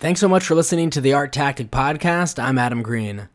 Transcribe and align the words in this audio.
Thanks 0.00 0.20
so 0.20 0.28
much 0.28 0.44
for 0.44 0.54
listening 0.54 0.90
to 0.90 1.00
the 1.00 1.12
Art 1.12 1.32
Tactic 1.32 1.72
Podcast. 1.72 2.40
I'm 2.40 2.56
Adam 2.56 2.84
Green. 2.84 3.28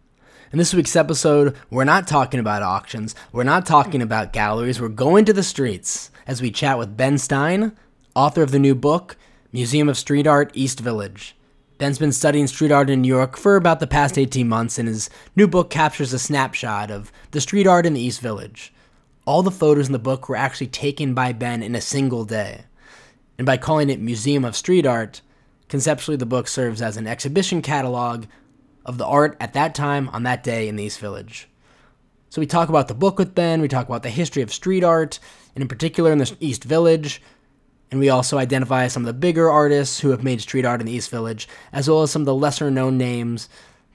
In 0.53 0.57
this 0.57 0.73
week's 0.73 0.95
episode, 0.95 1.57
we're 1.69 1.83
not 1.83 2.07
talking 2.07 2.39
about 2.39 2.63
auctions, 2.63 3.15
we're 3.33 3.43
not 3.43 3.65
talking 3.65 4.01
about 4.01 4.31
galleries, 4.31 4.79
we're 4.79 4.87
going 4.87 5.25
to 5.25 5.33
the 5.33 5.43
streets 5.43 6.09
as 6.25 6.41
we 6.41 6.51
chat 6.51 6.77
with 6.79 6.95
Ben 6.95 7.17
Stein, 7.17 7.75
author 8.15 8.41
of 8.41 8.51
the 8.51 8.59
new 8.59 8.75
book, 8.75 9.17
Museum 9.51 9.89
of 9.89 9.97
Street 9.97 10.25
Art, 10.25 10.51
East 10.53 10.79
Village. 10.79 11.35
Ben's 11.79 11.99
been 11.99 12.13
studying 12.13 12.47
street 12.47 12.71
art 12.71 12.89
in 12.89 13.01
New 13.01 13.09
York 13.09 13.35
for 13.35 13.57
about 13.57 13.81
the 13.81 13.85
past 13.85 14.17
18 14.17 14.47
months, 14.47 14.79
and 14.79 14.87
his 14.87 15.09
new 15.35 15.49
book 15.49 15.69
captures 15.69 16.13
a 16.13 16.17
snapshot 16.17 16.89
of 16.89 17.11
the 17.31 17.41
street 17.41 17.67
art 17.67 17.85
in 17.85 17.93
the 17.93 17.99
East 17.99 18.21
Village. 18.21 18.73
All 19.25 19.43
the 19.43 19.51
photos 19.51 19.87
in 19.87 19.91
the 19.91 19.99
book 19.99 20.29
were 20.29 20.37
actually 20.37 20.67
taken 20.67 21.13
by 21.13 21.33
Ben 21.33 21.61
in 21.61 21.75
a 21.75 21.81
single 21.81 22.23
day. 22.23 22.63
And 23.37 23.45
by 23.45 23.57
calling 23.57 23.89
it 23.89 23.99
Museum 23.99 24.45
of 24.45 24.55
Street 24.55 24.85
Art, 24.85 25.19
Conceptually, 25.73 26.17
the 26.17 26.27
book 26.27 26.47
serves 26.47 26.83
as 26.83 26.97
an 26.97 27.07
exhibition 27.07 27.59
catalog 27.63 28.25
of 28.85 28.99
the 28.99 29.07
art 29.07 29.35
at 29.39 29.53
that 29.53 29.73
time 29.73 30.07
on 30.09 30.21
that 30.21 30.43
day 30.43 30.67
in 30.67 30.75
the 30.75 30.83
East 30.83 30.99
Village. 30.99 31.49
So 32.29 32.39
we 32.39 32.45
talk 32.45 32.69
about 32.69 32.89
the 32.89 32.93
book 32.93 33.17
with 33.17 33.33
Ben, 33.33 33.59
we 33.59 33.67
talk 33.67 33.87
about 33.87 34.03
the 34.03 34.11
history 34.11 34.43
of 34.43 34.53
street 34.53 34.83
art, 34.83 35.17
and 35.55 35.63
in 35.63 35.67
particular 35.67 36.11
in 36.11 36.19
the 36.19 36.37
East 36.39 36.63
Village, 36.63 37.23
and 37.89 37.99
we 37.99 38.07
also 38.07 38.37
identify 38.37 38.87
some 38.87 39.01
of 39.01 39.07
the 39.07 39.19
bigger 39.19 39.49
artists 39.49 39.99
who 39.99 40.11
have 40.11 40.23
made 40.23 40.41
street 40.41 40.63
art 40.63 40.79
in 40.79 40.85
the 40.85 40.93
East 40.93 41.09
Village, 41.09 41.47
as 41.71 41.89
well 41.89 42.03
as 42.03 42.11
some 42.11 42.21
of 42.21 42.27
the 42.27 42.35
lesser 42.35 42.69
known 42.69 42.99
names, 42.99 43.49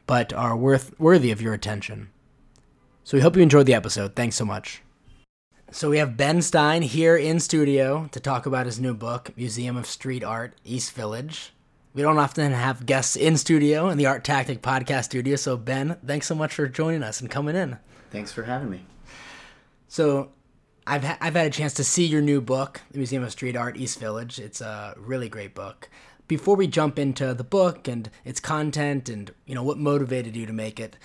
but 0.09 0.33
are 0.33 0.57
worth 0.57 0.99
worthy 0.99 1.31
of 1.31 1.41
your 1.41 1.55
attention. 1.55 2.11
So 3.05 3.17
we 3.17 3.21
hope 3.21 3.37
you 3.37 3.43
enjoyed 3.43 3.67
the 3.67 3.75
episode. 3.75 4.17
Thanks 4.17 4.35
so 4.35 4.45
much. 4.45 4.83
So 5.71 5.91
we 5.91 5.99
have 5.99 6.17
Ben 6.17 6.43
Stein 6.43 6.83
here 6.83 7.17
in 7.17 7.39
studio 7.39 8.09
to 8.11 8.19
talk 8.19 8.47
about 8.47 8.67
his 8.67 8.81
new 8.81 8.95
book, 8.95 9.31
Museum 9.37 9.77
of 9.77 9.87
Street 9.87 10.25
Art, 10.25 10.57
East 10.65 10.91
Village. 10.91 11.53
We 11.95 12.03
don't 12.03 12.19
often 12.19 12.53
have 12.53 12.87
guests 12.87 13.17
in 13.17 13.37
studio 13.39 13.89
in 13.89 13.99
the 13.99 14.07
Art 14.07 14.23
Tactic 14.23 14.63
podcast 14.63 15.05
studio. 15.05 15.37
So, 15.37 15.57
Ben, 15.57 15.97
thanks 16.07 16.27
so 16.27 16.35
much 16.35 16.55
for 16.55 16.69
joining 16.69 17.03
us 17.03 17.21
and 17.21 17.31
coming 17.31 17.57
in. 17.57 17.79
Thanks 18.11 18.31
for 18.31 18.45
having 18.45 18.71
me. 18.71 18.85
So, 19.89 20.31
I've, 20.87 21.05
ha- 21.05 21.19
I've 21.21 21.35
had 21.35 21.47
a 21.47 21.51
chance 21.51 21.75
to 21.75 21.85
see 21.85 22.05
your 22.05 22.21
new 22.21 22.41
book, 22.41 22.83
The 22.93 22.99
Museum 22.99 23.23
of 23.23 23.33
Street 23.33 23.57
Art, 23.57 23.77
East 23.77 23.99
Village. 23.99 24.39
It's 24.39 24.61
a 24.61 24.95
really 24.97 25.29
great 25.29 25.55
book. 25.55 25.89
Before 26.29 26.57
we 26.57 26.67
jump 26.67 26.99
into 26.99 27.33
the 27.33 27.45
book 27.45 27.89
and 27.89 28.11
its 28.25 28.39
content 28.39 29.09
and 29.09 29.33
you 29.47 29.55
know 29.55 29.63
what 29.63 29.79
motivated 29.79 30.37
you 30.37 30.45
to 30.45 30.53
make 30.53 30.79
it, 30.79 30.97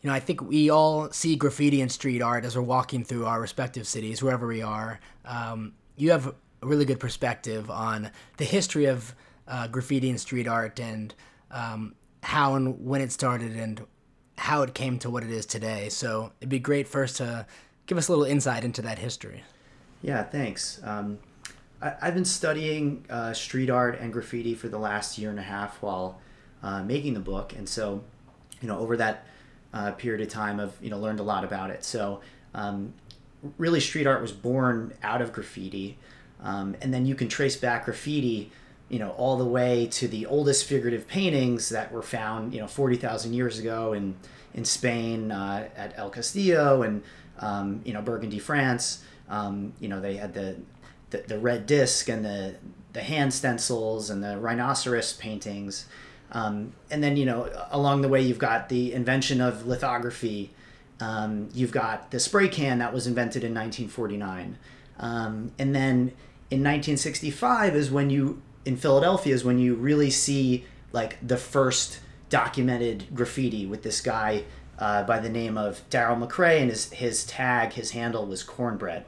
you 0.00 0.08
know 0.08 0.14
I 0.14 0.20
think 0.20 0.42
we 0.42 0.70
all 0.70 1.10
see 1.10 1.34
graffiti 1.34 1.80
and 1.80 1.90
street 1.90 2.22
art 2.22 2.44
as 2.44 2.54
we're 2.54 2.62
walking 2.62 3.04
through 3.04 3.26
our 3.26 3.40
respective 3.40 3.84
cities, 3.86 4.22
wherever 4.22 4.46
we 4.46 4.62
are. 4.62 5.00
Um, 5.24 5.74
you 5.96 6.12
have 6.12 6.28
a 6.28 6.66
really 6.66 6.84
good 6.84 7.00
perspective 7.00 7.68
on 7.68 8.12
the 8.36 8.44
history 8.44 8.84
of 8.84 9.14
uh, 9.46 9.66
graffiti 9.68 10.10
and 10.10 10.20
street 10.20 10.48
art 10.48 10.80
and 10.80 11.14
um, 11.50 11.94
how 12.22 12.54
and 12.54 12.84
when 12.84 13.00
it 13.00 13.12
started 13.12 13.56
and 13.56 13.86
how 14.36 14.62
it 14.62 14.74
came 14.74 14.98
to 14.98 15.10
what 15.10 15.22
it 15.22 15.30
is 15.30 15.46
today. 15.46 15.88
So 15.88 16.32
it'd 16.40 16.48
be 16.48 16.58
great 16.58 16.88
first 16.88 17.16
to 17.18 17.46
give 17.86 17.98
us 17.98 18.08
a 18.08 18.12
little 18.12 18.24
insight 18.24 18.64
into 18.64 18.82
that 18.82 18.98
history. 18.98 19.44
Yeah, 20.02 20.22
thanks. 20.22 20.80
Um, 20.82 21.18
I, 21.80 22.06
have 22.06 22.14
been 22.14 22.24
studying 22.24 23.04
uh, 23.10 23.32
street 23.32 23.70
art 23.70 23.98
and 24.00 24.12
graffiti 24.12 24.54
for 24.54 24.68
the 24.68 24.78
last 24.78 25.18
year 25.18 25.30
and 25.30 25.38
a 25.38 25.42
half 25.42 25.80
while 25.82 26.20
uh, 26.62 26.82
making 26.82 27.14
the 27.14 27.20
book, 27.20 27.52
and 27.56 27.68
so 27.68 28.02
you 28.60 28.68
know 28.68 28.78
over 28.78 28.96
that 28.96 29.26
uh, 29.72 29.92
period 29.92 30.22
of 30.22 30.28
time, 30.28 30.60
I've 30.60 30.76
you 30.80 30.90
know 30.90 30.98
learned 30.98 31.20
a 31.20 31.22
lot 31.22 31.44
about 31.44 31.70
it. 31.70 31.84
So 31.84 32.20
um, 32.54 32.94
really, 33.58 33.80
street 33.80 34.06
art 34.06 34.22
was 34.22 34.32
born 34.32 34.94
out 35.02 35.20
of 35.20 35.32
graffiti, 35.32 35.98
um, 36.42 36.74
and 36.80 36.92
then 36.92 37.06
you 37.06 37.14
can 37.14 37.28
trace 37.28 37.56
back 37.56 37.84
graffiti 37.84 38.50
you 38.88 38.98
know, 38.98 39.10
all 39.10 39.36
the 39.36 39.44
way 39.44 39.86
to 39.86 40.06
the 40.08 40.26
oldest 40.26 40.66
figurative 40.66 41.08
paintings 41.08 41.70
that 41.70 41.90
were 41.90 42.02
found, 42.02 42.54
you 42.54 42.60
know, 42.60 42.66
40,000 42.66 43.32
years 43.32 43.58
ago 43.58 43.92
in, 43.92 44.14
in 44.52 44.64
Spain 44.64 45.30
uh, 45.30 45.68
at 45.76 45.94
El 45.96 46.10
Castillo 46.10 46.82
and, 46.82 47.02
um, 47.38 47.80
you 47.84 47.92
know, 47.92 48.02
Burgundy, 48.02 48.38
France. 48.38 49.02
Um, 49.28 49.72
you 49.80 49.88
know, 49.88 50.00
they 50.00 50.16
had 50.16 50.34
the, 50.34 50.56
the, 51.10 51.18
the, 51.26 51.38
red 51.38 51.66
disc 51.66 52.08
and 52.08 52.24
the, 52.24 52.56
the 52.92 53.02
hand 53.02 53.32
stencils 53.32 54.10
and 54.10 54.22
the 54.22 54.36
rhinoceros 54.38 55.14
paintings. 55.14 55.86
Um, 56.32 56.74
and 56.90 57.02
then, 57.02 57.16
you 57.16 57.24
know, 57.24 57.50
along 57.70 58.02
the 58.02 58.08
way, 58.08 58.20
you've 58.20 58.38
got 58.38 58.68
the 58.68 58.92
invention 58.92 59.40
of 59.40 59.66
lithography. 59.66 60.50
Um, 61.00 61.48
you've 61.54 61.72
got 61.72 62.10
the 62.10 62.20
spray 62.20 62.48
can 62.48 62.78
that 62.78 62.92
was 62.92 63.06
invented 63.06 63.44
in 63.44 63.54
1949. 63.54 64.58
Um, 64.98 65.52
and 65.58 65.74
then 65.74 66.12
in 66.50 66.62
1965 66.62 67.74
is 67.74 67.90
when 67.90 68.10
you 68.10 68.42
in 68.64 68.76
Philadelphia 68.76 69.34
is 69.34 69.44
when 69.44 69.58
you 69.58 69.74
really 69.74 70.10
see 70.10 70.64
like 70.92 71.18
the 71.26 71.36
first 71.36 72.00
documented 72.28 73.06
graffiti 73.14 73.66
with 73.66 73.82
this 73.82 74.00
guy 74.00 74.44
uh, 74.78 75.04
by 75.04 75.20
the 75.20 75.28
name 75.28 75.56
of 75.56 75.88
Daryl 75.90 76.26
McCray, 76.26 76.60
and 76.60 76.70
his 76.70 76.90
his 76.92 77.24
tag, 77.24 77.72
his 77.72 77.92
handle 77.92 78.26
was 78.26 78.42
cornbread. 78.42 79.04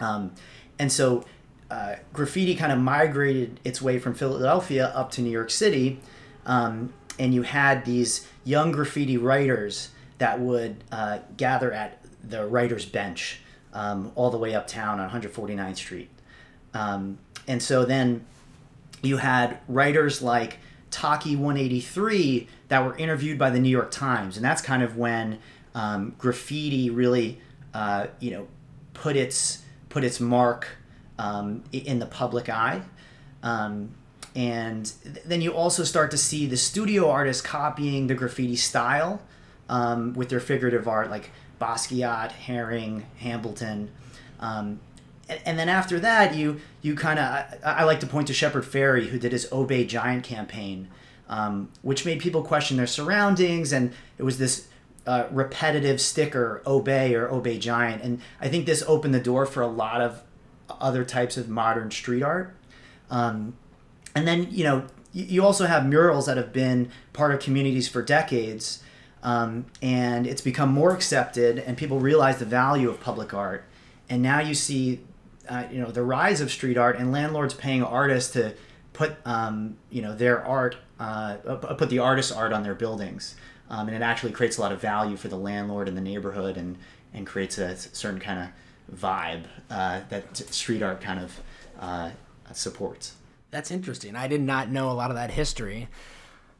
Um, 0.00 0.32
and 0.78 0.90
so 0.90 1.24
uh, 1.70 1.96
graffiti 2.12 2.54
kind 2.54 2.72
of 2.72 2.78
migrated 2.78 3.60
its 3.64 3.82
way 3.82 3.98
from 3.98 4.14
Philadelphia 4.14 4.86
up 4.94 5.10
to 5.12 5.22
New 5.22 5.30
York 5.30 5.50
City, 5.50 6.00
um, 6.46 6.92
and 7.18 7.34
you 7.34 7.42
had 7.42 7.84
these 7.84 8.26
young 8.44 8.72
graffiti 8.72 9.16
writers 9.16 9.90
that 10.18 10.40
would 10.40 10.82
uh, 10.90 11.18
gather 11.36 11.72
at 11.72 12.02
the 12.22 12.46
writer's 12.46 12.84
bench 12.84 13.40
um, 13.72 14.12
all 14.14 14.30
the 14.30 14.38
way 14.38 14.54
uptown 14.54 15.00
on 15.00 15.10
149th 15.10 15.76
Street. 15.76 16.08
Um, 16.74 17.18
and 17.46 17.62
so 17.62 17.84
then 17.84 18.24
you 19.02 19.18
had 19.18 19.58
writers 19.68 20.22
like 20.22 20.58
Taki 20.90 21.36
183 21.36 22.48
that 22.68 22.84
were 22.84 22.96
interviewed 22.96 23.38
by 23.38 23.50
the 23.50 23.60
New 23.60 23.68
York 23.68 23.90
Times, 23.90 24.36
and 24.36 24.44
that's 24.44 24.62
kind 24.62 24.82
of 24.82 24.96
when 24.96 25.38
um, 25.74 26.14
graffiti 26.18 26.90
really, 26.90 27.40
uh, 27.74 28.06
you 28.20 28.30
know, 28.30 28.48
put 28.94 29.16
its 29.16 29.62
put 29.88 30.04
its 30.04 30.20
mark 30.20 30.68
um, 31.18 31.64
in 31.72 31.98
the 31.98 32.06
public 32.06 32.48
eye. 32.48 32.82
Um, 33.42 33.94
and 34.34 34.92
then 35.24 35.40
you 35.40 35.52
also 35.52 35.84
start 35.84 36.10
to 36.10 36.18
see 36.18 36.46
the 36.46 36.56
studio 36.56 37.10
artists 37.10 37.42
copying 37.42 38.06
the 38.06 38.14
graffiti 38.14 38.56
style 38.56 39.20
um, 39.68 40.12
with 40.14 40.28
their 40.28 40.40
figurative 40.40 40.86
art, 40.86 41.10
like 41.10 41.30
Basquiat, 41.60 42.30
Haring, 42.30 43.02
Hambleton. 43.18 43.90
Um, 44.40 44.80
and 45.44 45.58
then 45.58 45.68
after 45.68 46.00
that, 46.00 46.34
you 46.34 46.60
you 46.82 46.94
kind 46.94 47.18
of 47.18 47.24
I, 47.64 47.80
I, 47.80 47.84
like 47.84 48.00
to 48.00 48.06
point 48.06 48.26
to 48.28 48.34
Shepard 48.34 48.64
Fairey, 48.64 49.08
who 49.08 49.18
did 49.18 49.32
his 49.32 49.50
Obey 49.52 49.84
Giant 49.84 50.24
campaign, 50.24 50.88
um, 51.28 51.70
which 51.82 52.04
made 52.04 52.20
people 52.20 52.42
question 52.42 52.76
their 52.76 52.86
surroundings, 52.86 53.72
and 53.72 53.92
it 54.16 54.22
was 54.22 54.38
this 54.38 54.68
uh, 55.06 55.26
repetitive 55.30 56.00
sticker, 56.00 56.62
Obey 56.66 57.14
or 57.14 57.28
Obey 57.28 57.58
Giant, 57.58 58.02
and 58.02 58.20
I 58.40 58.48
think 58.48 58.66
this 58.66 58.82
opened 58.86 59.14
the 59.14 59.20
door 59.20 59.46
for 59.46 59.62
a 59.62 59.66
lot 59.66 60.00
of 60.00 60.22
other 60.80 61.04
types 61.04 61.36
of 61.36 61.48
modern 61.48 61.90
street 61.90 62.22
art. 62.22 62.54
Um, 63.10 63.56
and 64.14 64.26
then 64.26 64.48
you 64.50 64.64
know 64.64 64.86
you 65.12 65.44
also 65.44 65.66
have 65.66 65.86
murals 65.86 66.26
that 66.26 66.36
have 66.36 66.52
been 66.52 66.90
part 67.12 67.34
of 67.34 67.40
communities 67.40 67.88
for 67.88 68.02
decades. 68.02 68.82
Um, 69.20 69.66
and 69.82 70.28
it's 70.28 70.40
become 70.40 70.70
more 70.70 70.94
accepted, 70.94 71.58
and 71.58 71.76
people 71.76 71.98
realize 71.98 72.38
the 72.38 72.44
value 72.44 72.88
of 72.88 73.00
public 73.00 73.34
art. 73.34 73.64
And 74.08 74.22
now 74.22 74.38
you 74.40 74.54
see 74.54 75.00
uh, 75.48 75.64
you 75.70 75.80
know 75.80 75.90
the 75.90 76.02
rise 76.02 76.40
of 76.40 76.50
street 76.50 76.76
art 76.76 76.98
and 76.98 77.12
landlords 77.12 77.54
paying 77.54 77.82
artists 77.82 78.32
to 78.32 78.54
put 78.92 79.16
um, 79.24 79.76
you 79.90 80.02
know 80.02 80.14
their 80.14 80.44
art 80.44 80.76
uh, 81.00 81.34
put 81.36 81.88
the 81.90 81.98
artist's 81.98 82.32
art 82.32 82.52
on 82.52 82.62
their 82.62 82.74
buildings. 82.74 83.36
Um, 83.70 83.88
and 83.88 83.96
it 83.96 84.02
actually 84.02 84.32
creates 84.32 84.56
a 84.56 84.62
lot 84.62 84.72
of 84.72 84.80
value 84.80 85.16
for 85.16 85.28
the 85.28 85.36
landlord 85.36 85.88
and 85.88 85.96
the 85.96 86.00
neighborhood 86.00 86.56
and 86.56 86.76
and 87.14 87.26
creates 87.26 87.58
a 87.58 87.76
certain 87.76 88.20
kind 88.20 88.40
of 88.40 89.00
vibe 89.00 89.44
uh, 89.70 90.00
that 90.08 90.36
street 90.36 90.82
art 90.82 91.00
kind 91.00 91.20
of 91.20 91.40
uh, 91.78 92.10
supports. 92.52 93.14
That's 93.50 93.70
interesting. 93.70 94.16
I 94.16 94.28
did 94.28 94.40
not 94.40 94.70
know 94.70 94.90
a 94.90 94.92
lot 94.92 95.10
of 95.10 95.16
that 95.16 95.30
history. 95.30 95.88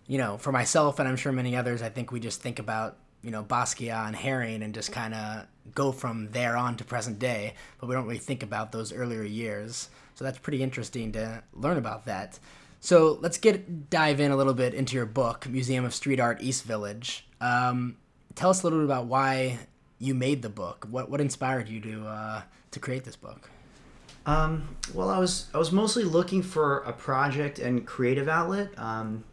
You 0.07 0.19
know 0.19 0.39
for 0.39 0.53
myself 0.53 0.99
and 0.99 1.07
i'm 1.07 1.17
sure 1.17 1.33
many 1.33 1.55
others 1.55 1.83
i 1.83 1.91
think 1.91 2.11
we 2.11 2.19
just 2.19 2.41
think 2.41 2.59
about 2.59 2.97
you 3.23 3.31
know 3.31 3.43
Basquiat 3.43 4.09
and 4.09 4.17
Haring 4.17 4.63
and 4.63 4.75
just 4.75 4.93
kind 4.93 5.15
of 5.15 5.47
go 5.75 5.93
from 5.93 6.31
there 6.31 6.57
on 6.57 6.77
to 6.77 6.85
present 6.85 7.19
day, 7.19 7.55
but 7.81 7.89
we 7.89 7.95
don't 7.95 8.05
really 8.07 8.19
think 8.19 8.43
about 8.43 8.73
those 8.73 8.93
earlier 8.93 9.23
years. 9.23 9.89
So 10.15 10.25
that's 10.25 10.39
pretty 10.39 10.63
interesting 10.63 11.13
to 11.13 11.43
learn 11.53 11.77
about 11.77 12.07
that. 12.07 12.39
So 12.81 13.19
let's 13.21 13.39
get 13.39 13.91
dive 13.91 14.21
in 14.21 14.31
a 14.31 14.37
little 14.37 14.55
bit 14.55 14.75
into 14.75 14.97
your 14.97 15.07
book, 15.07 15.49
Museum 15.49 15.85
of 15.85 15.95
Street 15.95 16.21
Art 16.21 16.39
East 16.41 16.65
Village. 16.65 17.27
Um, 17.41 17.97
tell 18.35 18.51
us 18.51 18.63
a 18.63 18.67
little 18.67 18.81
bit 18.81 18.85
about 18.85 19.07
why 19.07 19.59
you 19.99 20.15
made 20.15 20.43
the 20.43 20.49
book. 20.49 20.87
What 20.91 21.11
what 21.11 21.21
inspired 21.21 21.69
you 21.69 21.81
to 21.81 22.07
uh, 22.07 22.43
to 22.71 22.81
create 22.81 23.05
this 23.05 23.17
book? 23.17 23.51
Um, 24.27 24.77
well, 24.95 25.09
I 25.09 25.19
was 25.19 25.47
I 25.55 25.59
was 25.59 25.73
mostly 25.73 26.05
looking 26.05 26.43
for 26.43 26.79
a 26.81 26.93
project 26.93 27.59
and 27.59 27.87
creative 27.87 28.29
outlet. 28.29 28.71
Um, 28.77 29.25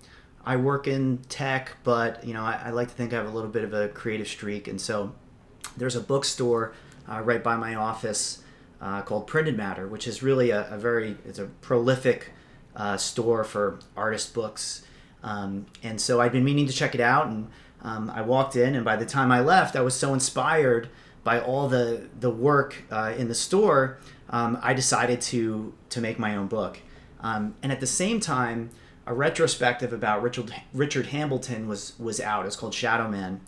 I 0.46 0.58
work 0.58 0.88
in 0.88 1.20
tech, 1.28 1.72
but 1.84 2.24
you 2.24 2.34
know 2.34 2.44
I, 2.44 2.62
I, 2.66 2.70
like 2.70 2.90
to 2.90 2.94
think 2.94 3.14
I 3.14 3.18
have 3.18 3.26
a 3.26 3.32
little 3.32 3.50
bit 3.50 3.64
of 3.64 3.74
a 3.74 3.90
creative 3.90 4.28
streak, 4.28 4.68
and 4.68 4.80
so 4.80 5.14
there's 5.76 5.96
a 5.96 6.02
bookstore 6.02 6.74
uh, 7.10 7.22
right 7.22 7.44
by 7.44 7.56
my 7.56 7.74
office 7.76 8.44
uh, 8.80 9.02
called 9.02 9.26
Printed 9.26 9.58
Matter, 9.58 9.88
which 9.88 10.08
is 10.08 10.22
really 10.22 10.52
a, 10.52 10.72
a 10.72 10.78
very 10.78 11.18
it's 11.26 11.40
a 11.40 11.46
prolific 11.46 12.32
uh, 12.76 12.98
store 12.98 13.44
for 13.44 13.80
artist 13.98 14.34
books. 14.34 14.86
Um, 15.24 15.66
and 15.82 16.00
so 16.00 16.22
I'd 16.22 16.32
been 16.32 16.44
meaning 16.44 16.68
to 16.68 16.74
check 16.74 16.94
it 16.94 17.02
out, 17.02 17.26
and 17.26 17.48
um, 17.82 18.12
I 18.12 18.22
walked 18.22 18.56
in, 18.56 18.76
and 18.76 18.86
by 18.86 18.96
the 18.96 19.06
time 19.06 19.32
I 19.32 19.40
left, 19.40 19.76
I 19.76 19.82
was 19.82 19.96
so 19.96 20.14
inspired 20.14 20.90
by 21.24 21.40
all 21.40 21.68
the 21.68 22.08
the 22.20 22.30
work 22.30 22.84
uh, 22.92 23.14
in 23.18 23.28
the 23.28 23.36
store. 23.36 23.98
Um, 24.30 24.60
I 24.62 24.76
decided 24.76 25.22
to 25.22 25.74
to 25.90 26.02
make 26.02 26.20
my 26.20 26.36
own 26.36 26.46
book, 26.46 26.80
um, 27.22 27.56
and 27.64 27.72
at 27.72 27.80
the 27.80 27.88
same 27.88 28.20
time, 28.20 28.70
a 29.06 29.14
retrospective 29.14 29.94
about 29.94 30.22
Richard 30.22 30.54
Richard 30.74 31.08
Hambleton 31.08 31.68
was 31.68 31.94
was 32.00 32.20
out. 32.20 32.46
It's 32.46 32.56
called 32.56 32.74
Shadow 32.74 33.08
Man, 33.08 33.42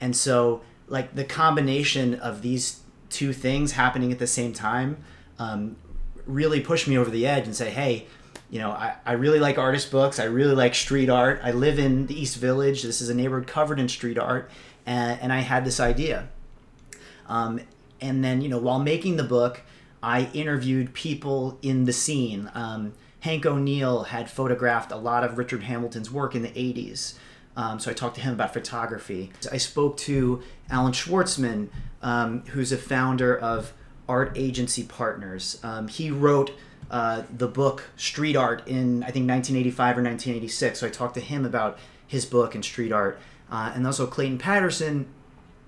and 0.00 0.16
so 0.16 0.62
like 0.88 1.14
the 1.14 1.24
combination 1.24 2.14
of 2.14 2.42
these 2.42 2.80
two 3.10 3.32
things 3.32 3.72
happening 3.72 4.12
at 4.12 4.18
the 4.18 4.26
same 4.26 4.52
time 4.52 4.96
um, 5.38 5.76
really 6.26 6.60
pushed 6.60 6.88
me 6.88 6.98
over 6.98 7.10
the 7.10 7.26
edge 7.26 7.46
and 7.46 7.54
say, 7.54 7.70
hey, 7.70 8.06
you 8.50 8.58
know, 8.58 8.70
I, 8.70 8.94
I 9.04 9.12
really 9.12 9.40
like 9.40 9.58
artist 9.58 9.90
books. 9.90 10.18
I 10.18 10.24
really 10.24 10.54
like 10.54 10.74
street 10.74 11.08
art. 11.08 11.40
I 11.42 11.52
live 11.52 11.78
in 11.78 12.06
the 12.06 12.20
East 12.20 12.36
Village. 12.36 12.82
This 12.82 13.00
is 13.00 13.08
a 13.08 13.14
neighborhood 13.14 13.46
covered 13.46 13.80
in 13.80 13.88
street 13.88 14.18
art. 14.18 14.50
And, 14.86 15.20
and 15.20 15.32
I 15.32 15.40
had 15.40 15.64
this 15.64 15.80
idea. 15.80 16.28
Um, 17.28 17.60
and 18.00 18.22
then, 18.22 18.42
you 18.42 18.48
know, 18.48 18.58
while 18.58 18.78
making 18.78 19.16
the 19.16 19.24
book, 19.24 19.62
I 20.02 20.28
interviewed 20.34 20.92
people 20.92 21.58
in 21.62 21.84
the 21.84 21.92
scene. 21.92 22.50
Um, 22.54 22.92
Hank 23.24 23.46
O'Neill 23.46 24.02
had 24.02 24.30
photographed 24.30 24.92
a 24.92 24.96
lot 24.96 25.24
of 25.24 25.38
Richard 25.38 25.62
Hambleton's 25.62 26.10
work 26.10 26.34
in 26.34 26.42
the 26.42 26.50
80s. 26.50 27.14
Um, 27.56 27.80
so 27.80 27.90
I 27.90 27.94
talked 27.94 28.16
to 28.16 28.20
him 28.20 28.34
about 28.34 28.52
photography. 28.52 29.32
I 29.50 29.56
spoke 29.56 29.96
to 29.98 30.42
Allan 30.68 30.92
Schwartzman, 30.92 31.68
um, 32.02 32.42
who's 32.48 32.70
a 32.70 32.76
founder 32.76 33.34
of 33.34 33.72
Art 34.10 34.32
Agency 34.34 34.82
Partners. 34.82 35.58
Um, 35.62 35.88
he 35.88 36.10
wrote 36.10 36.52
uh, 36.90 37.22
the 37.34 37.48
book 37.48 37.84
Street 37.96 38.36
Art 38.36 38.68
in, 38.68 39.02
I 39.02 39.10
think, 39.10 39.26
1985 39.26 39.96
or 39.96 40.02
1986. 40.02 40.80
So 40.80 40.86
I 40.86 40.90
talked 40.90 41.14
to 41.14 41.22
him 41.22 41.46
about 41.46 41.78
his 42.06 42.26
book 42.26 42.54
and 42.54 42.62
street 42.62 42.92
art. 42.92 43.18
Uh, 43.50 43.72
and 43.74 43.86
also 43.86 44.06
Clayton 44.06 44.36
Patterson, 44.36 45.06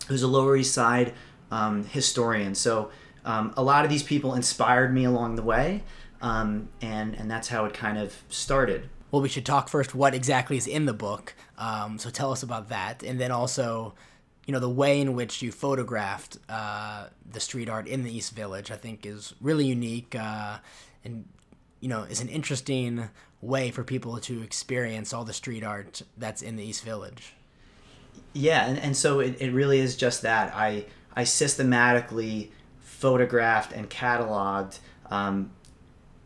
who's 0.09 0.23
a 0.23 0.29
Lower 0.29 0.59
East 0.59 0.75
Side 0.75 1.15
um, 1.51 1.87
historian. 1.87 2.55
So 2.55 2.91
um, 3.25 3.55
a 3.57 3.63
lot 3.63 3.87
of 3.87 3.91
these 3.91 4.03
people 4.03 4.35
inspired 4.35 4.93
me 4.93 5.05
along 5.05 5.37
the 5.37 5.43
way. 5.43 5.83
Um, 6.23 6.69
and, 6.81 7.15
and 7.15 7.31
that's 7.31 7.49
how 7.49 7.65
it 7.67 7.75
kind 7.75 7.99
of 7.99 8.15
started. 8.29 8.89
Well, 9.11 9.23
we 9.23 9.29
should 9.29 9.47
talk 9.47 9.69
first 9.69 9.95
what 9.95 10.15
exactly 10.15 10.57
is 10.57 10.67
in 10.67 10.87
the 10.87 10.93
book. 10.93 11.35
Um, 11.59 11.99
so 11.99 12.11
tell 12.11 12.33
us 12.33 12.43
about 12.43 12.69
that, 12.71 13.03
and 13.03 13.21
then 13.21 13.31
also, 13.31 13.95
you 14.47 14.53
know, 14.53 14.59
the 14.59 14.69
way 14.69 15.01
in 15.01 15.15
which 15.15 15.43
you 15.43 15.53
photographed 15.53 16.39
uh, 16.49 17.07
the 17.31 17.41
street 17.41 17.69
art 17.69 17.87
in 17.87 18.03
the 18.03 18.15
East 18.15 18.35
Village. 18.35 18.71
I 18.71 18.77
think 18.77 19.07
is 19.07 19.33
really 19.41 19.67
unique, 19.67 20.15
uh, 20.15 20.59
and 21.05 21.25
you 21.81 21.89
know, 21.89 22.03
is 22.03 22.21
an 22.21 22.29
interesting 22.29 23.09
way 23.41 23.71
for 23.71 23.85
people 23.85 24.19
to 24.19 24.43
experience 24.43 25.13
all 25.13 25.25
the 25.25 25.33
street 25.33 25.63
art 25.63 26.03
that's 26.17 26.43
in 26.43 26.57
the 26.57 26.65
East 26.65 26.85
Village. 26.85 27.35
Yeah, 28.33 28.67
and, 28.67 28.79
and 28.79 28.97
so 28.97 29.21
it, 29.21 29.41
it 29.41 29.53
really 29.53 29.79
is 29.79 29.97
just 29.97 30.23
that. 30.23 30.53
I 30.55 30.87
I 31.15 31.25
systematically 31.25 32.51
photographed 32.81 33.73
and 33.73 33.89
cataloged 33.89 34.81
um, 35.11 35.51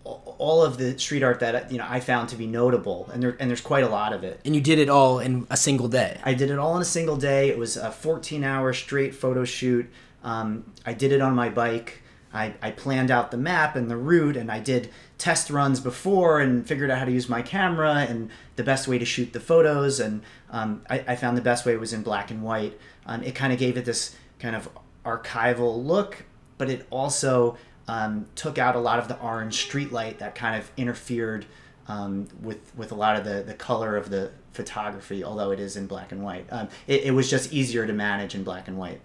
all 0.05 0.63
of 0.63 0.79
the 0.79 0.99
street 0.99 1.23
art 1.23 1.41
that 1.41 1.71
you 1.71 1.79
know 1.79 1.87
I 1.89 2.01
found 2.01 2.31
to 2.31 2.37
be 2.37 2.47
notable, 2.47 3.09
and 3.13 3.23
there 3.23 3.37
and 3.39 3.51
there's 3.51 3.61
quite 3.61 3.85
a 3.85 3.89
lot 3.89 4.13
of 4.13 4.25
it. 4.25 4.41
And 4.45 4.55
you 4.55 4.61
did 4.61 4.79
it 4.79 4.89
all 4.89 5.19
in 5.19 5.47
a 5.51 5.57
single 5.57 5.89
day. 5.89 6.21
I 6.25 6.35
did 6.35 6.51
it 6.51 6.59
all 6.59 6.77
in 6.77 6.83
a 6.83 6.87
single 6.87 7.17
day. 7.17 7.49
It 7.49 7.59
was 7.59 7.77
a 7.77 7.91
14 7.91 8.43
hour 8.45 8.73
straight 8.73 9.15
photo 9.15 9.45
shoot. 9.45 9.91
Um, 10.23 10.73
I 10.87 10.93
did 10.93 11.13
it 11.13 11.21
on 11.21 11.35
my 11.35 11.49
bike. 11.49 12.03
I, 12.33 12.55
I 12.63 12.71
planned 12.71 13.11
out 13.11 13.31
the 13.31 13.37
map 13.37 13.75
and 13.75 13.91
the 13.91 13.97
route, 13.97 14.37
and 14.37 14.51
I 14.51 14.61
did 14.61 14.91
test 15.19 15.51
runs 15.51 15.81
before 15.81 16.41
and 16.41 16.67
figured 16.67 16.91
out 16.91 16.99
how 16.99 17.05
to 17.05 17.13
use 17.13 17.29
my 17.29 17.43
camera 17.43 18.07
and 18.09 18.31
the 18.57 18.63
best 18.63 18.87
way 18.87 18.99
to 18.99 19.05
shoot 19.05 19.33
the 19.33 19.41
photos. 19.41 19.99
And 19.99 20.23
um, 20.51 20.83
I, 20.89 21.05
I, 21.09 21.17
found 21.17 21.37
the 21.37 21.43
best 21.43 21.67
way 21.67 21.77
was 21.77 21.93
in 21.93 22.03
black 22.03 22.31
and 22.31 22.43
white. 22.43 22.79
Um, 23.05 23.23
it 23.25 23.35
kind 23.35 23.53
of 23.53 23.59
gave 23.59 23.77
it 23.77 23.85
this 23.85 24.15
kind 24.39 24.55
of 24.55 24.69
archival 25.05 25.85
look, 25.85 26.25
but 26.57 26.71
it 26.71 26.87
also 26.91 27.57
um, 27.91 28.27
took 28.37 28.57
out 28.57 28.77
a 28.77 28.79
lot 28.79 29.01
of 29.01 29.09
the 29.09 29.19
orange 29.19 29.55
street 29.65 29.91
light 29.91 30.21
that 30.21 30.37
kind 30.37 30.55
of 30.55 30.71
interfered 30.77 31.45
um, 31.89 32.29
with 32.41 32.73
with 32.77 32.93
a 32.93 32.95
lot 32.95 33.17
of 33.17 33.25
the, 33.25 33.43
the 33.43 33.53
color 33.53 33.97
of 33.97 34.11
the 34.11 34.31
photography, 34.53 35.25
although 35.25 35.51
it 35.51 35.59
is 35.59 35.77
in 35.77 35.89
black 35.89 36.13
and 36.13 36.23
white. 36.23 36.47
Um, 36.53 36.69
it, 36.87 37.03
it, 37.03 37.11
was 37.11 37.29
just 37.29 37.53
easier 37.53 37.89
to 37.89 37.93
manage 37.93 38.37
in 38.37 38.45
black 38.45 38.69
and 38.69 38.79
white. 38.79 39.01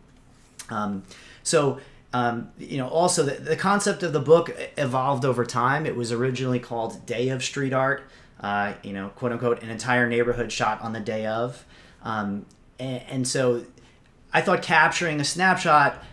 Um, 0.70 1.02
so, 1.42 1.80
um, 2.14 2.52
you 2.60 2.78
know, 2.78 2.88
also 2.88 3.24
the, 3.24 3.42
the 3.42 3.56
concept 3.56 4.04
of 4.04 4.14
the 4.14 4.20
book 4.20 4.56
evolved 4.78 5.26
over 5.26 5.46
time. 5.46 5.88
It 5.88 5.96
was 5.96 6.12
originally 6.12 6.60
called 6.60 7.08
Day 7.08 7.30
of 7.30 7.44
Street 7.44 7.74
Art, 7.74 8.04
uh, 8.40 8.74
you 8.84 8.94
know, 8.94 9.10
quote 9.10 9.32
unquote, 9.32 9.64
an 9.64 9.70
entire 9.70 10.08
neighborhood 10.08 10.52
shot 10.52 10.80
on 10.82 10.94
the 10.94 11.00
day 11.00 11.26
of. 11.26 11.66
Um, 12.04 12.46
and, 12.78 13.02
and 13.10 13.28
so 13.28 13.66
I 14.32 14.42
thought 14.42 14.62
capturing 14.62 15.20
a 15.20 15.26
snapshot 15.26 16.04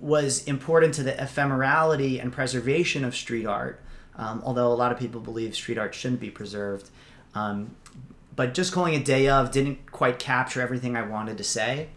was 0.00 0.44
important 0.44 0.94
to 0.94 1.02
the 1.02 1.12
ephemerality 1.12 2.20
and 2.20 2.32
preservation 2.32 3.04
of 3.04 3.14
street 3.14 3.46
art, 3.46 3.80
um, 4.16 4.42
although 4.44 4.68
a 4.68 4.74
lot 4.74 4.92
of 4.92 4.98
people 4.98 5.20
believe 5.20 5.54
street 5.54 5.78
art 5.78 5.94
shouldn't 5.94 6.20
be 6.20 6.30
preserved. 6.30 6.90
Um, 7.34 7.76
but 8.36 8.54
just 8.54 8.72
calling 8.72 8.94
it 8.94 9.04
day 9.04 9.28
of 9.28 9.50
didn't 9.50 9.90
quite 9.92 10.18
capture 10.18 10.60
everything 10.60 10.96
I 10.96 11.02
wanted 11.02 11.38
to 11.38 11.44
say. 11.44 11.88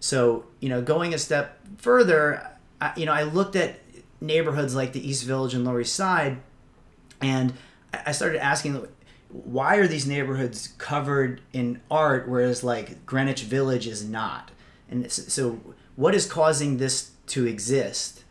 So, 0.00 0.46
you 0.60 0.68
know, 0.68 0.82
going 0.82 1.14
a 1.14 1.18
step 1.18 1.58
further, 1.78 2.50
I, 2.80 2.92
you 2.96 3.06
know, 3.06 3.12
I 3.12 3.22
looked 3.22 3.56
at 3.56 3.78
neighborhoods 4.20 4.74
like 4.74 4.92
the 4.92 5.06
East 5.06 5.24
Village 5.24 5.54
and 5.54 5.64
Lower 5.64 5.80
East 5.80 5.94
Side, 5.94 6.38
and 7.20 7.52
I 7.92 8.12
started 8.12 8.42
asking, 8.42 8.86
why 9.28 9.76
are 9.76 9.86
these 9.86 10.06
neighborhoods 10.06 10.74
covered 10.78 11.40
in 11.52 11.80
art, 11.90 12.28
whereas 12.28 12.62
like 12.62 13.06
Greenwich 13.06 13.42
Village 13.42 13.86
is 13.86 14.06
not? 14.06 14.50
And 14.90 15.10
so, 15.10 15.60
what 15.96 16.14
is 16.14 16.26
causing 16.26 16.76
this 16.76 17.11
to 17.32 17.46
exist. 17.46 18.24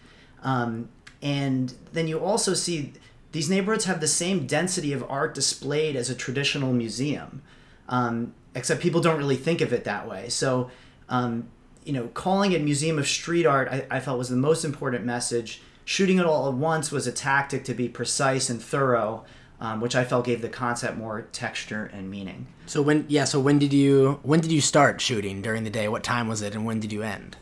Um, 0.44 0.90
and 1.22 1.74
then 1.94 2.08
you 2.08 2.20
also 2.20 2.54
see 2.54 2.94
these 3.32 3.50
neighborhoods 3.50 3.86
have 3.86 4.00
the 4.00 4.08
same 4.08 4.46
density 4.46 4.94
of 4.94 5.04
art 5.10 5.34
displayed 5.34 5.96
as 5.96 6.10
a 6.10 6.16
traditional 6.16 6.72
museum, 6.72 7.42
um, 7.90 8.34
except 8.54 8.82
people 8.82 9.02
don't 9.02 9.18
really 9.18 9.38
think 9.38 9.62
of 9.62 9.74
it 9.74 9.86
that 9.86 10.08
way. 10.08 10.30
So, 10.30 10.70
um, 11.10 11.50
you 11.84 11.94
know, 11.94 12.08
calling 12.10 12.52
it 12.52 12.62
Museum 12.62 13.00
of 13.00 13.08
Street 13.08 13.46
Art, 13.46 13.70
I, 13.70 13.88
I, 13.90 14.00
felt 14.00 14.20
was 14.20 14.30
the 14.30 14.36
most 14.36 14.64
important 14.64 15.04
message. 15.04 15.62
Shooting 15.84 16.20
it 16.20 16.26
all 16.28 16.48
at 16.48 16.54
once 16.54 16.92
was 16.92 17.08
a 17.08 17.12
tactic 17.12 17.64
to 17.66 17.74
be 17.74 17.90
precise 17.90 18.52
and 18.52 18.62
thorough, 18.62 19.26
um, 19.60 19.82
which 19.82 19.96
I 19.96 20.04
felt 20.04 20.26
gave 20.26 20.44
the 20.44 20.50
concept 20.50 20.96
more 20.96 21.24
texture 21.32 21.90
and 21.92 22.10
meaning. 22.10 22.48
So 22.68 22.84
when, 22.84 23.06
yeah, 23.08 23.24
so 23.24 23.40
when 23.40 23.58
did 23.58 23.74
you 23.74 24.20
when 24.22 24.42
did 24.42 24.52
you 24.52 24.62
start 24.62 25.02
shooting 25.02 25.42
during 25.42 25.64
the 25.64 25.72
day? 25.72 25.88
What 25.88 26.04
time 26.04 26.28
was 26.28 26.44
it, 26.44 26.54
and 26.54 26.66
when 26.66 26.80
did 26.80 26.92
you 26.92 27.02
end? 27.02 27.38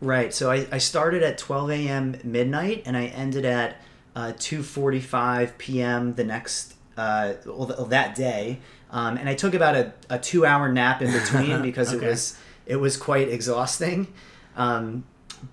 Right. 0.00 0.32
So 0.32 0.50
I, 0.50 0.66
I 0.72 0.78
started 0.78 1.22
at 1.22 1.36
12 1.36 1.70
a.m. 1.70 2.16
midnight 2.24 2.82
and 2.86 2.96
I 2.96 3.06
ended 3.06 3.44
at 3.44 3.80
uh, 4.16 4.32
2:45 4.32 5.58
p.m. 5.58 6.14
the 6.14 6.24
next 6.24 6.74
uh, 6.96 7.34
well, 7.46 7.66
that 7.66 8.14
day. 8.14 8.60
Um, 8.90 9.16
and 9.16 9.28
I 9.28 9.34
took 9.34 9.54
about 9.54 9.76
a, 9.76 9.92
a 10.08 10.18
two 10.18 10.44
hour 10.44 10.70
nap 10.72 11.02
in 11.02 11.12
between 11.12 11.62
because 11.70 11.94
okay. 11.94 12.06
it 12.06 12.08
was 12.08 12.38
it 12.66 12.76
was 12.76 12.96
quite 12.96 13.28
exhausting. 13.28 14.12
Um, 14.56 15.04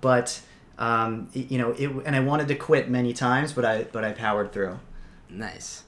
but 0.02 0.42
um, 0.78 1.30
you 1.34 1.58
know, 1.58 1.72
it, 1.72 1.90
and 2.06 2.16
I 2.16 2.20
wanted 2.20 2.48
to 2.50 2.56
quit 2.56 2.90
many 2.90 3.14
times, 3.14 3.54
but 3.54 3.66
I 3.66 3.84
but 3.84 4.04
I 4.04 4.12
powered 4.12 4.52
through. 4.52 4.80
Nice. 5.30 5.84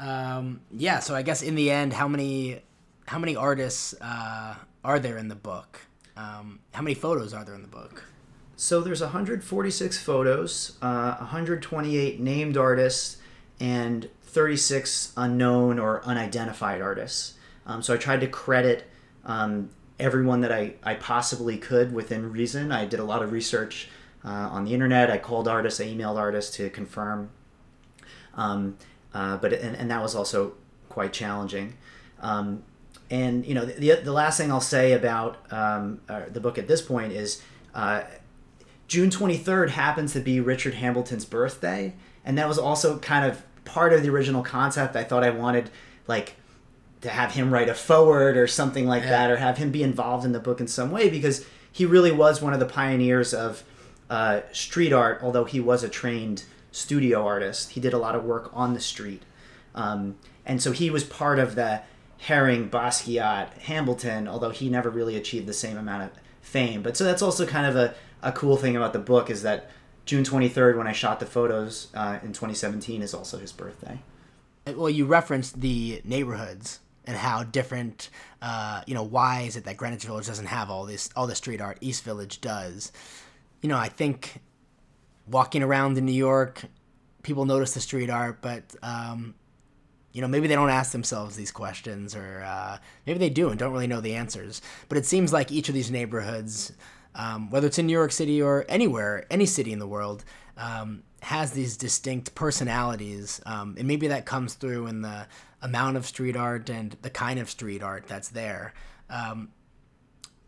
Um, 0.00 0.60
yeah. 0.70 1.00
So 1.00 1.14
I 1.14 1.22
guess 1.22 1.42
in 1.42 1.54
the 1.54 1.70
end, 1.70 1.92
how 1.92 2.08
many 2.08 2.62
how 3.06 3.18
many 3.18 3.36
artists 3.36 3.94
uh, 4.00 4.54
are 4.84 4.98
there 4.98 5.18
in 5.18 5.28
the 5.28 5.34
book? 5.34 5.80
Um, 6.18 6.58
how 6.72 6.82
many 6.82 6.94
photos 6.94 7.32
are 7.32 7.44
there 7.44 7.54
in 7.54 7.62
the 7.62 7.68
book? 7.68 8.04
So 8.56 8.80
there's 8.80 9.00
146 9.00 9.98
photos, 9.98 10.76
uh, 10.82 11.14
128 11.18 12.18
named 12.18 12.56
artists, 12.56 13.18
and 13.60 14.10
36 14.22 15.12
unknown 15.16 15.78
or 15.78 16.04
unidentified 16.04 16.82
artists. 16.82 17.34
Um, 17.66 17.82
so 17.82 17.94
I 17.94 17.98
tried 17.98 18.20
to 18.22 18.26
credit 18.26 18.90
um, 19.24 19.70
everyone 20.00 20.40
that 20.40 20.50
I, 20.50 20.74
I 20.82 20.94
possibly 20.94 21.56
could 21.56 21.94
within 21.94 22.32
reason. 22.32 22.72
I 22.72 22.84
did 22.84 22.98
a 22.98 23.04
lot 23.04 23.22
of 23.22 23.30
research 23.30 23.88
uh, 24.24 24.28
on 24.28 24.64
the 24.64 24.74
internet. 24.74 25.10
I 25.10 25.18
called 25.18 25.46
artists, 25.46 25.80
I 25.80 25.84
emailed 25.84 26.16
artists 26.16 26.56
to 26.56 26.68
confirm. 26.68 27.30
Um, 28.34 28.76
uh, 29.14 29.36
but 29.36 29.52
and, 29.52 29.76
and 29.76 29.88
that 29.92 30.02
was 30.02 30.16
also 30.16 30.54
quite 30.88 31.12
challenging. 31.12 31.74
And 33.10 33.46
you 33.46 33.54
know, 33.54 33.64
the, 33.64 33.94
the 33.96 34.12
last 34.12 34.38
thing 34.38 34.50
I'll 34.50 34.60
say 34.60 34.92
about 34.92 35.38
um, 35.50 36.00
uh, 36.08 36.22
the 36.30 36.40
book 36.40 36.58
at 36.58 36.68
this 36.68 36.82
point 36.82 37.12
is 37.12 37.42
uh, 37.74 38.02
June 38.86 39.10
23rd 39.10 39.70
happens 39.70 40.12
to 40.14 40.20
be 40.20 40.40
Richard 40.40 40.74
Hambleton's 40.74 41.24
birthday, 41.24 41.94
and 42.24 42.36
that 42.38 42.48
was 42.48 42.58
also 42.58 42.98
kind 42.98 43.24
of 43.24 43.42
part 43.64 43.92
of 43.92 44.02
the 44.02 44.10
original 44.10 44.42
concept. 44.42 44.96
I 44.96 45.04
thought 45.04 45.24
I 45.24 45.30
wanted 45.30 45.70
like 46.06 46.36
to 47.02 47.10
have 47.10 47.32
him 47.32 47.52
write 47.52 47.68
a 47.68 47.74
forward 47.74 48.36
or 48.36 48.46
something 48.46 48.86
like 48.86 49.04
yeah. 49.04 49.10
that, 49.10 49.30
or 49.30 49.36
have 49.36 49.58
him 49.58 49.70
be 49.70 49.82
involved 49.82 50.24
in 50.24 50.32
the 50.32 50.40
book 50.40 50.60
in 50.60 50.66
some 50.66 50.90
way 50.90 51.08
because 51.08 51.46
he 51.70 51.86
really 51.86 52.10
was 52.10 52.42
one 52.42 52.52
of 52.52 52.60
the 52.60 52.66
pioneers 52.66 53.32
of 53.32 53.62
uh, 54.10 54.40
street 54.52 54.92
art. 54.92 55.20
Although 55.22 55.44
he 55.44 55.60
was 55.60 55.82
a 55.82 55.88
trained 55.88 56.44
studio 56.72 57.26
artist, 57.26 57.70
he 57.70 57.80
did 57.80 57.92
a 57.92 57.98
lot 57.98 58.14
of 58.14 58.24
work 58.24 58.50
on 58.52 58.74
the 58.74 58.80
street, 58.80 59.22
um, 59.74 60.16
and 60.44 60.62
so 60.62 60.72
he 60.72 60.90
was 60.90 61.04
part 61.04 61.38
of 61.38 61.54
the 61.54 61.82
Haring, 62.26 62.68
Basquiat, 62.70 63.54
Hambleton, 63.58 64.26
although 64.28 64.50
he 64.50 64.68
never 64.68 64.90
really 64.90 65.16
achieved 65.16 65.46
the 65.46 65.52
same 65.52 65.76
amount 65.76 66.02
of 66.04 66.10
fame. 66.40 66.82
But 66.82 66.96
so 66.96 67.04
that's 67.04 67.22
also 67.22 67.46
kind 67.46 67.66
of 67.66 67.76
a, 67.76 67.94
a 68.22 68.32
cool 68.32 68.56
thing 68.56 68.76
about 68.76 68.92
the 68.92 68.98
book 68.98 69.30
is 69.30 69.42
that 69.42 69.70
June 70.04 70.24
23rd, 70.24 70.76
when 70.76 70.86
I 70.86 70.92
shot 70.92 71.20
the 71.20 71.26
photos 71.26 71.88
uh, 71.94 72.18
in 72.22 72.28
2017, 72.28 73.02
is 73.02 73.14
also 73.14 73.38
his 73.38 73.52
birthday. 73.52 74.00
Well, 74.66 74.90
you 74.90 75.04
referenced 75.06 75.60
the 75.60 76.00
neighborhoods 76.04 76.80
and 77.06 77.16
how 77.16 77.42
different, 77.42 78.10
uh, 78.42 78.82
you 78.86 78.94
know, 78.94 79.02
why 79.02 79.42
is 79.42 79.56
it 79.56 79.64
that 79.64 79.76
Greenwich 79.76 80.04
Village 80.04 80.26
doesn't 80.26 80.46
have 80.46 80.70
all 80.70 80.84
this, 80.84 81.10
all 81.14 81.26
the 81.26 81.34
street 81.34 81.60
art 81.60 81.78
East 81.80 82.04
Village 82.04 82.40
does? 82.40 82.92
You 83.62 83.68
know, 83.68 83.78
I 83.78 83.88
think 83.88 84.40
walking 85.26 85.62
around 85.62 85.98
in 85.98 86.04
New 86.04 86.12
York, 86.12 86.64
people 87.22 87.44
notice 87.44 87.74
the 87.74 87.80
street 87.80 88.10
art, 88.10 88.38
but 88.40 88.62
um, 88.82 89.34
you 90.12 90.20
know, 90.20 90.28
maybe 90.28 90.48
they 90.48 90.54
don't 90.54 90.70
ask 90.70 90.92
themselves 90.92 91.36
these 91.36 91.50
questions, 91.50 92.16
or 92.16 92.42
uh, 92.44 92.78
maybe 93.06 93.18
they 93.18 93.30
do 93.30 93.50
and 93.50 93.58
don't 93.58 93.72
really 93.72 93.86
know 93.86 94.00
the 94.00 94.14
answers. 94.14 94.62
But 94.88 94.98
it 94.98 95.06
seems 95.06 95.32
like 95.32 95.52
each 95.52 95.68
of 95.68 95.74
these 95.74 95.90
neighborhoods, 95.90 96.72
um, 97.14 97.50
whether 97.50 97.66
it's 97.66 97.78
in 97.78 97.86
New 97.86 97.92
York 97.92 98.12
City 98.12 98.40
or 98.40 98.64
anywhere, 98.68 99.26
any 99.30 99.46
city 99.46 99.72
in 99.72 99.78
the 99.78 99.86
world, 99.86 100.24
um, 100.56 101.02
has 101.20 101.52
these 101.52 101.76
distinct 101.76 102.34
personalities, 102.34 103.40
um, 103.44 103.74
and 103.78 103.86
maybe 103.86 104.08
that 104.08 104.24
comes 104.24 104.54
through 104.54 104.86
in 104.86 105.02
the 105.02 105.26
amount 105.62 105.96
of 105.96 106.06
street 106.06 106.36
art 106.36 106.70
and 106.70 106.96
the 107.02 107.10
kind 107.10 107.38
of 107.38 107.50
street 107.50 107.82
art 107.82 108.06
that's 108.06 108.28
there. 108.28 108.72
Um, 109.10 109.50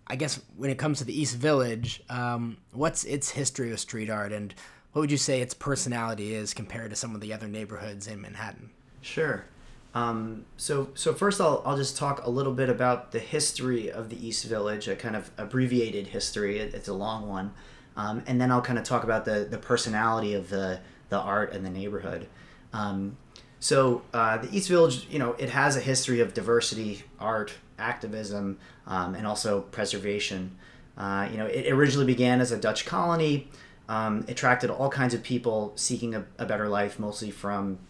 I 0.06 0.16
guess 0.16 0.40
when 0.56 0.70
it 0.70 0.78
comes 0.78 0.98
to 0.98 1.04
the 1.04 1.18
East 1.18 1.36
Village, 1.36 2.02
um, 2.08 2.56
what's 2.72 3.04
its 3.04 3.30
history 3.30 3.72
of 3.72 3.78
street 3.78 4.10
art, 4.10 4.32
and 4.32 4.54
what 4.92 5.00
would 5.00 5.10
you 5.10 5.16
say 5.16 5.40
its 5.40 5.54
personality 5.54 6.34
is 6.34 6.54
compared 6.54 6.90
to 6.90 6.96
some 6.96 7.14
of 7.14 7.20
the 7.20 7.32
other 7.32 7.46
neighborhoods 7.46 8.08
in 8.08 8.20
Manhattan? 8.20 8.70
Sure. 9.00 9.44
Um, 9.92 10.44
so, 10.56 10.90
so 10.94 11.14
first 11.14 11.40
I'll, 11.40 11.62
I'll 11.64 11.76
just 11.76 11.96
talk 11.96 12.24
a 12.24 12.30
little 12.30 12.52
bit 12.52 12.68
about 12.68 13.12
the 13.12 13.18
history 13.18 13.90
of 13.90 14.08
the 14.08 14.26
East 14.26 14.44
Village, 14.44 14.86
a 14.88 14.94
kind 14.94 15.16
of 15.16 15.30
abbreviated 15.36 16.08
history. 16.08 16.58
It, 16.58 16.74
it's 16.74 16.88
a 16.88 16.94
long 16.94 17.28
one. 17.28 17.52
Um, 17.96 18.22
and 18.26 18.40
then 18.40 18.52
I'll 18.52 18.62
kind 18.62 18.78
of 18.78 18.84
talk 18.84 19.02
about 19.02 19.24
the, 19.24 19.46
the 19.50 19.58
personality 19.58 20.34
of 20.34 20.48
the, 20.48 20.80
the 21.08 21.18
art 21.18 21.52
and 21.52 21.66
the 21.66 21.70
neighborhood. 21.70 22.28
Um, 22.72 23.16
so 23.58 24.02
uh, 24.14 24.38
the 24.38 24.56
East 24.56 24.68
Village, 24.68 25.06
you 25.10 25.18
know, 25.18 25.32
it 25.32 25.50
has 25.50 25.76
a 25.76 25.80
history 25.80 26.20
of 26.20 26.32
diversity, 26.32 27.02
art, 27.18 27.52
activism, 27.78 28.58
um, 28.86 29.14
and 29.14 29.26
also 29.26 29.62
preservation. 29.62 30.56
Uh, 30.96 31.28
you 31.30 31.36
know, 31.36 31.46
it 31.46 31.70
originally 31.70 32.06
began 32.06 32.40
as 32.40 32.52
a 32.52 32.58
Dutch 32.58 32.86
colony. 32.86 33.48
Um, 33.88 34.24
attracted 34.28 34.70
all 34.70 34.88
kinds 34.88 35.14
of 35.14 35.24
people 35.24 35.72
seeking 35.74 36.14
a, 36.14 36.24
a 36.38 36.46
better 36.46 36.68
life, 36.68 37.00
mostly 37.00 37.32
from 37.32 37.80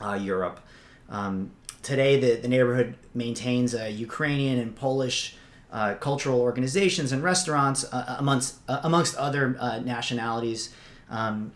uh, 0.00 0.14
Europe. 0.14 0.60
Um, 1.08 1.50
today, 1.82 2.18
the, 2.18 2.36
the 2.36 2.48
neighborhood 2.48 2.96
maintains 3.14 3.74
a 3.74 3.90
Ukrainian 3.90 4.58
and 4.58 4.74
Polish 4.74 5.36
uh, 5.72 5.94
cultural 5.94 6.40
organizations 6.40 7.12
and 7.12 7.22
restaurants 7.22 7.84
uh, 7.92 8.16
amongst 8.18 8.56
uh, 8.68 8.80
amongst 8.82 9.16
other 9.16 9.56
uh, 9.58 9.78
nationalities. 9.80 10.72
Um, 11.10 11.52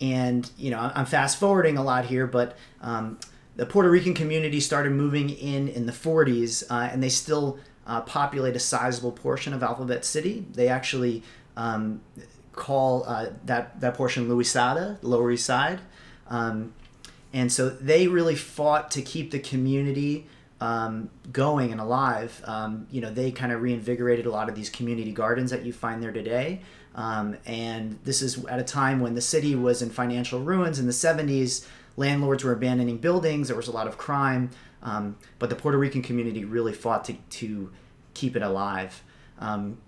and 0.00 0.50
you 0.56 0.70
know, 0.70 0.90
I'm 0.94 1.06
fast 1.06 1.38
forwarding 1.38 1.76
a 1.78 1.82
lot 1.82 2.06
here, 2.06 2.26
but 2.26 2.56
um, 2.80 3.20
the 3.56 3.66
Puerto 3.66 3.88
Rican 3.88 4.14
community 4.14 4.58
started 4.58 4.92
moving 4.92 5.30
in 5.30 5.68
in 5.68 5.86
the 5.86 5.92
40s, 5.92 6.64
uh, 6.70 6.88
and 6.90 7.02
they 7.02 7.08
still 7.08 7.58
uh, 7.86 8.00
populate 8.00 8.56
a 8.56 8.58
sizable 8.58 9.12
portion 9.12 9.52
of 9.52 9.62
Alphabet 9.62 10.04
City. 10.04 10.44
They 10.52 10.68
actually 10.68 11.22
um, 11.56 12.00
call 12.52 13.04
that 13.44 13.80
that 13.80 13.94
portion 13.94 14.28
Loisaida, 14.28 14.98
Lower 15.02 15.30
East 15.30 15.46
Side. 15.46 15.80
Um, 16.28 16.74
and 17.32 17.52
so 17.52 17.68
they 17.68 18.08
really 18.08 18.36
fought 18.36 18.90
to 18.92 19.02
keep 19.02 19.30
the 19.30 19.38
community 19.38 20.26
um, 20.60 21.10
going 21.32 21.72
and 21.72 21.80
alive. 21.80 22.40
Um, 22.44 22.86
you 22.90 23.00
know, 23.00 23.10
they 23.10 23.32
kind 23.32 23.50
of 23.50 23.62
reinvigorated 23.62 24.26
a 24.26 24.30
lot 24.30 24.48
of 24.48 24.54
these 24.54 24.70
community 24.70 25.10
gardens 25.10 25.50
that 25.50 25.64
you 25.64 25.72
find 25.72 26.02
there 26.02 26.12
today. 26.12 26.60
Um, 26.94 27.36
and 27.46 27.98
this 28.04 28.22
is 28.22 28.44
at 28.44 28.60
a 28.60 28.64
time 28.64 29.00
when 29.00 29.14
the 29.14 29.20
city 29.20 29.54
was 29.54 29.82
in 29.82 29.90
financial 29.90 30.40
ruins 30.40 30.78
in 30.78 30.86
the 30.86 30.92
70s. 30.92 31.66
Landlords 31.96 32.44
were 32.44 32.52
abandoning 32.52 32.98
buildings. 32.98 33.48
There 33.48 33.56
was 33.56 33.66
a 33.66 33.72
lot 33.72 33.88
of 33.88 33.98
crime. 33.98 34.50
Um, 34.82 35.16
but 35.38 35.50
the 35.50 35.56
Puerto 35.56 35.78
Rican 35.78 36.02
community 36.02 36.44
really 36.44 36.72
fought 36.72 37.04
to, 37.06 37.14
to 37.14 37.72
keep 38.14 38.36
it 38.36 38.42
alive. 38.42 39.02
Um, 39.38 39.78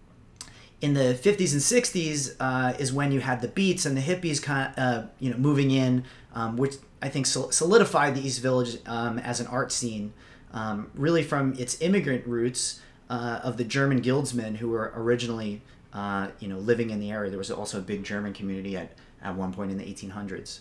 in 0.80 0.94
the 0.94 1.14
50s 1.14 1.52
and 1.52 1.62
60s 1.62 2.36
uh, 2.40 2.76
is 2.78 2.92
when 2.92 3.12
you 3.12 3.20
had 3.20 3.40
the 3.42 3.48
beats 3.48 3.86
and 3.86 3.96
the 3.96 4.00
hippies 4.00 4.42
kind 4.42 4.72
of, 4.76 4.78
uh, 4.78 5.06
you 5.20 5.30
know, 5.30 5.36
moving 5.36 5.70
in, 5.70 6.04
um, 6.34 6.56
which 6.56 6.74
I 7.04 7.10
think 7.10 7.26
solidified 7.26 8.14
the 8.14 8.26
East 8.26 8.40
Village 8.40 8.78
um, 8.86 9.18
as 9.18 9.38
an 9.38 9.46
art 9.48 9.70
scene, 9.70 10.14
um, 10.54 10.90
really 10.94 11.22
from 11.22 11.52
its 11.58 11.78
immigrant 11.82 12.26
roots 12.26 12.80
uh, 13.10 13.40
of 13.44 13.58
the 13.58 13.64
German 13.64 14.00
guildsmen 14.00 14.54
who 14.54 14.70
were 14.70 14.90
originally, 14.96 15.60
uh, 15.92 16.28
you 16.40 16.48
know, 16.48 16.56
living 16.56 16.88
in 16.88 17.00
the 17.00 17.10
area. 17.10 17.28
There 17.28 17.38
was 17.38 17.50
also 17.50 17.76
a 17.76 17.82
big 17.82 18.04
German 18.04 18.32
community 18.32 18.74
at, 18.78 18.92
at 19.22 19.34
one 19.34 19.52
point 19.52 19.70
in 19.70 19.76
the 19.76 19.84
1800s. 19.84 20.60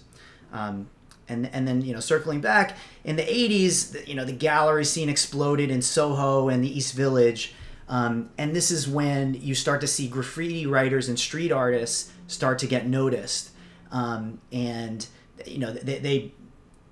Um, 0.52 0.90
and, 1.30 1.50
and 1.54 1.66
then 1.66 1.82
you 1.82 1.94
know 1.94 2.02
circling 2.02 2.42
back 2.42 2.76
in 3.06 3.16
the 3.16 3.24
80s 3.24 4.06
you 4.06 4.14
know 4.14 4.26
the 4.26 4.34
gallery 4.34 4.84
scene 4.84 5.08
exploded 5.08 5.72
in 5.72 5.82
soho 5.82 6.50
and 6.50 6.62
the 6.62 6.78
east 6.78 6.94
village 6.94 7.54
um, 7.88 8.30
and 8.38 8.54
this 8.54 8.70
is 8.70 8.90
when 8.90 9.34
you 9.36 9.56
start 9.56 9.80
to 9.80 9.88
see 9.88 10.10
graffiti 10.10 10.66
writers 10.66 11.08
and 11.08 11.18
street 11.18 11.50
artists 11.50 12.12
start 12.28 12.60
to 12.60 12.68
get 12.68 12.88
noticed 12.88 13.52
um, 13.90 14.42
and 14.52 15.08
you 15.48 15.60
know 15.60 15.72
they, 15.72 16.00
they 16.00 16.34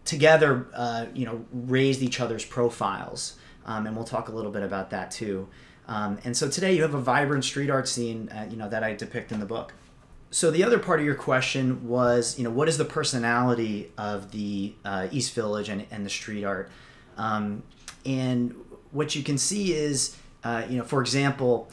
together 0.05 0.67
uh, 0.73 1.05
you 1.13 1.25
know 1.25 1.45
raised 1.51 2.01
each 2.01 2.19
other's 2.19 2.45
profiles 2.45 3.37
um, 3.65 3.85
and 3.85 3.95
we'll 3.95 4.05
talk 4.05 4.29
a 4.29 4.31
little 4.31 4.51
bit 4.51 4.63
about 4.63 4.89
that 4.89 5.11
too. 5.11 5.47
Um, 5.87 6.19
and 6.23 6.35
so 6.35 6.49
today 6.49 6.75
you 6.75 6.81
have 6.83 6.93
a 6.93 6.99
vibrant 6.99 7.43
street 7.43 7.69
art 7.69 7.87
scene 7.87 8.29
uh, 8.29 8.47
you 8.49 8.57
know 8.57 8.69
that 8.69 8.83
i 8.83 8.93
depict 8.93 9.31
in 9.31 9.39
the 9.39 9.45
book. 9.45 9.73
So 10.33 10.49
the 10.49 10.63
other 10.63 10.79
part 10.79 11.01
of 11.01 11.05
your 11.05 11.15
question 11.15 11.87
was 11.87 12.37
you 12.37 12.43
know 12.43 12.51
what 12.51 12.69
is 12.69 12.77
the 12.77 12.85
personality 12.85 13.91
of 13.97 14.31
the 14.31 14.73
uh, 14.85 15.07
east 15.11 15.33
village 15.33 15.69
and, 15.69 15.85
and 15.91 16.05
the 16.05 16.09
street 16.09 16.43
art? 16.43 16.69
Um, 17.17 17.63
and 18.05 18.55
what 18.91 19.15
you 19.15 19.23
can 19.23 19.37
see 19.37 19.73
is 19.73 20.17
uh, 20.43 20.63
you 20.69 20.77
know 20.77 20.83
for 20.83 21.01
example 21.01 21.69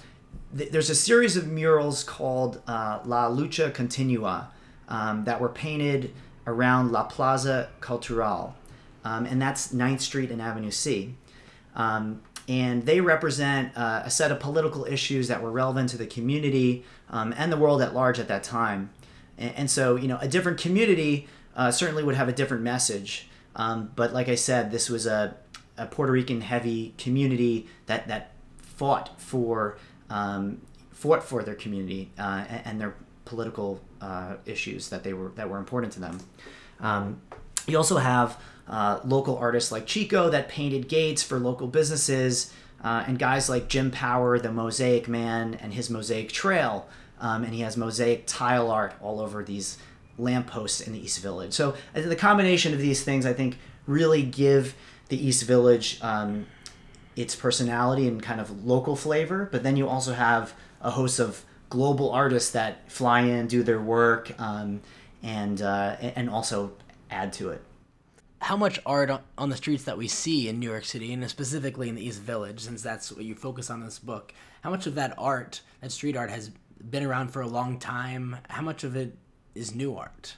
th- 0.56 0.70
there's 0.70 0.90
a 0.90 0.94
series 0.94 1.36
of 1.36 1.46
murals 1.46 2.04
called 2.04 2.62
uh, 2.66 3.00
la 3.04 3.28
lucha 3.28 3.72
continua 3.72 4.50
um, 4.88 5.24
that 5.24 5.40
were 5.40 5.48
painted 5.48 6.12
around 6.48 6.90
La 6.90 7.04
Plaza 7.04 7.68
Cultural, 7.80 8.56
um, 9.04 9.26
and 9.26 9.40
that's 9.40 9.72
9th 9.72 10.00
Street 10.00 10.30
and 10.30 10.40
Avenue 10.40 10.70
C. 10.70 11.14
Um, 11.76 12.22
and 12.48 12.86
they 12.86 13.00
represent 13.00 13.76
uh, 13.76 14.02
a 14.04 14.10
set 14.10 14.32
of 14.32 14.40
political 14.40 14.86
issues 14.86 15.28
that 15.28 15.42
were 15.42 15.50
relevant 15.50 15.90
to 15.90 15.98
the 15.98 16.06
community 16.06 16.84
um, 17.10 17.34
and 17.36 17.52
the 17.52 17.58
world 17.58 17.82
at 17.82 17.94
large 17.94 18.18
at 18.18 18.28
that 18.28 18.42
time. 18.42 18.90
And, 19.36 19.54
and 19.54 19.70
so, 19.70 19.96
you 19.96 20.08
know, 20.08 20.18
a 20.20 20.28
different 20.28 20.58
community 20.58 21.28
uh, 21.54 21.70
certainly 21.70 22.02
would 22.02 22.14
have 22.14 22.28
a 22.28 22.32
different 22.32 22.62
message. 22.62 23.28
Um, 23.54 23.92
but 23.94 24.14
like 24.14 24.28
I 24.28 24.34
said, 24.34 24.70
this 24.70 24.88
was 24.88 25.06
a, 25.06 25.36
a 25.76 25.86
Puerto 25.86 26.12
Rican 26.12 26.40
heavy 26.40 26.94
community 26.96 27.66
that, 27.86 28.08
that 28.08 28.32
fought 28.56 29.20
for 29.20 29.76
um, 30.08 30.62
fought 30.90 31.22
for 31.22 31.42
their 31.42 31.54
community 31.54 32.10
uh, 32.18 32.44
and, 32.48 32.62
and 32.64 32.80
their 32.80 32.94
political 33.24 33.80
uh, 34.00 34.36
issues 34.46 34.88
that 34.90 35.02
they 35.04 35.12
were 35.12 35.30
that 35.36 35.48
were 35.48 35.58
important 35.58 35.92
to 35.94 36.00
them. 36.00 36.20
Um, 36.80 37.20
you 37.66 37.76
also 37.76 37.96
have 37.98 38.40
uh, 38.68 39.00
local 39.04 39.36
artists 39.36 39.72
like 39.72 39.86
Chico 39.86 40.30
that 40.30 40.48
painted 40.48 40.88
gates 40.88 41.22
for 41.22 41.38
local 41.38 41.66
businesses, 41.66 42.52
uh, 42.82 43.04
and 43.06 43.18
guys 43.18 43.48
like 43.48 43.68
Jim 43.68 43.90
Power, 43.90 44.38
the 44.38 44.52
Mosaic 44.52 45.08
Man, 45.08 45.54
and 45.54 45.74
his 45.74 45.90
Mosaic 45.90 46.30
Trail, 46.30 46.88
um, 47.20 47.44
and 47.44 47.54
he 47.54 47.60
has 47.60 47.76
mosaic 47.76 48.24
tile 48.26 48.70
art 48.70 48.94
all 49.00 49.20
over 49.20 49.42
these 49.42 49.78
lampposts 50.18 50.80
in 50.80 50.92
the 50.92 51.00
East 51.00 51.20
Village. 51.20 51.52
So 51.52 51.74
the 51.92 52.16
combination 52.16 52.72
of 52.72 52.80
these 52.80 53.02
things, 53.02 53.24
I 53.26 53.32
think, 53.32 53.58
really 53.86 54.22
give 54.22 54.74
the 55.08 55.26
East 55.26 55.44
Village 55.44 55.98
um, 56.02 56.46
its 57.16 57.34
personality 57.34 58.06
and 58.06 58.22
kind 58.22 58.40
of 58.40 58.64
local 58.64 58.96
flavor. 58.96 59.48
But 59.50 59.62
then 59.62 59.76
you 59.76 59.88
also 59.88 60.12
have 60.12 60.54
a 60.80 60.90
host 60.90 61.18
of 61.18 61.44
global 61.68 62.10
artists 62.10 62.50
that 62.52 62.90
fly 62.90 63.20
in, 63.20 63.46
do 63.46 63.62
their 63.62 63.80
work, 63.80 64.38
um, 64.40 64.80
and 65.22 65.60
uh, 65.62 65.96
and 66.00 66.30
also 66.30 66.72
add 67.10 67.32
to 67.34 67.50
it. 67.50 67.62
How 68.40 68.56
much 68.56 68.78
art 68.86 69.10
on 69.36 69.50
the 69.50 69.56
streets 69.56 69.84
that 69.84 69.98
we 69.98 70.06
see 70.06 70.48
in 70.48 70.60
New 70.60 70.70
York 70.70 70.84
City, 70.84 71.12
and 71.12 71.28
specifically 71.28 71.88
in 71.88 71.96
the 71.96 72.06
East 72.06 72.20
Village, 72.20 72.60
since 72.60 72.82
that's 72.82 73.10
what 73.10 73.24
you 73.24 73.34
focus 73.34 73.68
on 73.68 73.80
in 73.80 73.86
this 73.86 73.98
book, 73.98 74.32
how 74.62 74.70
much 74.70 74.86
of 74.86 74.94
that 74.94 75.14
art, 75.18 75.60
that 75.80 75.90
street 75.90 76.16
art, 76.16 76.30
has 76.30 76.50
been 76.90 77.04
around 77.04 77.28
for 77.28 77.42
a 77.42 77.48
long 77.48 77.78
time? 77.78 78.36
How 78.48 78.62
much 78.62 78.84
of 78.84 78.94
it 78.94 79.16
is 79.54 79.74
new 79.74 79.96
art? 79.96 80.36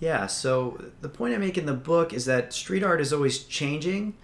Yeah, 0.00 0.26
so 0.26 0.80
the 1.00 1.08
point 1.08 1.34
I 1.34 1.38
make 1.38 1.58
in 1.58 1.66
the 1.66 1.72
book 1.72 2.12
is 2.12 2.26
that 2.26 2.52
street 2.52 2.84
art 2.84 3.00
is 3.00 3.12
always 3.12 3.42
changing, 3.44 4.14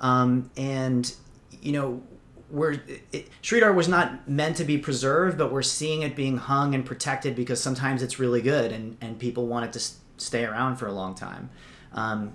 um, 0.00 0.50
and 0.56 1.12
you 1.60 1.72
know 1.72 2.02
we're 2.50 2.80
it, 3.12 3.28
street 3.42 3.62
art 3.62 3.74
was 3.74 3.88
not 3.88 4.28
meant 4.28 4.56
to 4.56 4.64
be 4.64 4.78
preserved, 4.78 5.36
but 5.38 5.52
we're 5.52 5.62
seeing 5.62 6.02
it 6.02 6.16
being 6.16 6.38
hung 6.38 6.74
and 6.74 6.84
protected 6.84 7.34
because 7.34 7.60
sometimes 7.60 8.02
it's 8.02 8.18
really 8.18 8.42
good 8.42 8.72
and, 8.72 8.96
and 9.00 9.18
people 9.18 9.46
want 9.46 9.66
it 9.66 9.72
to 9.74 9.86
stay 10.16 10.44
around 10.44 10.76
for 10.76 10.86
a 10.86 10.92
long 10.92 11.14
time. 11.14 11.50
Um, 11.92 12.32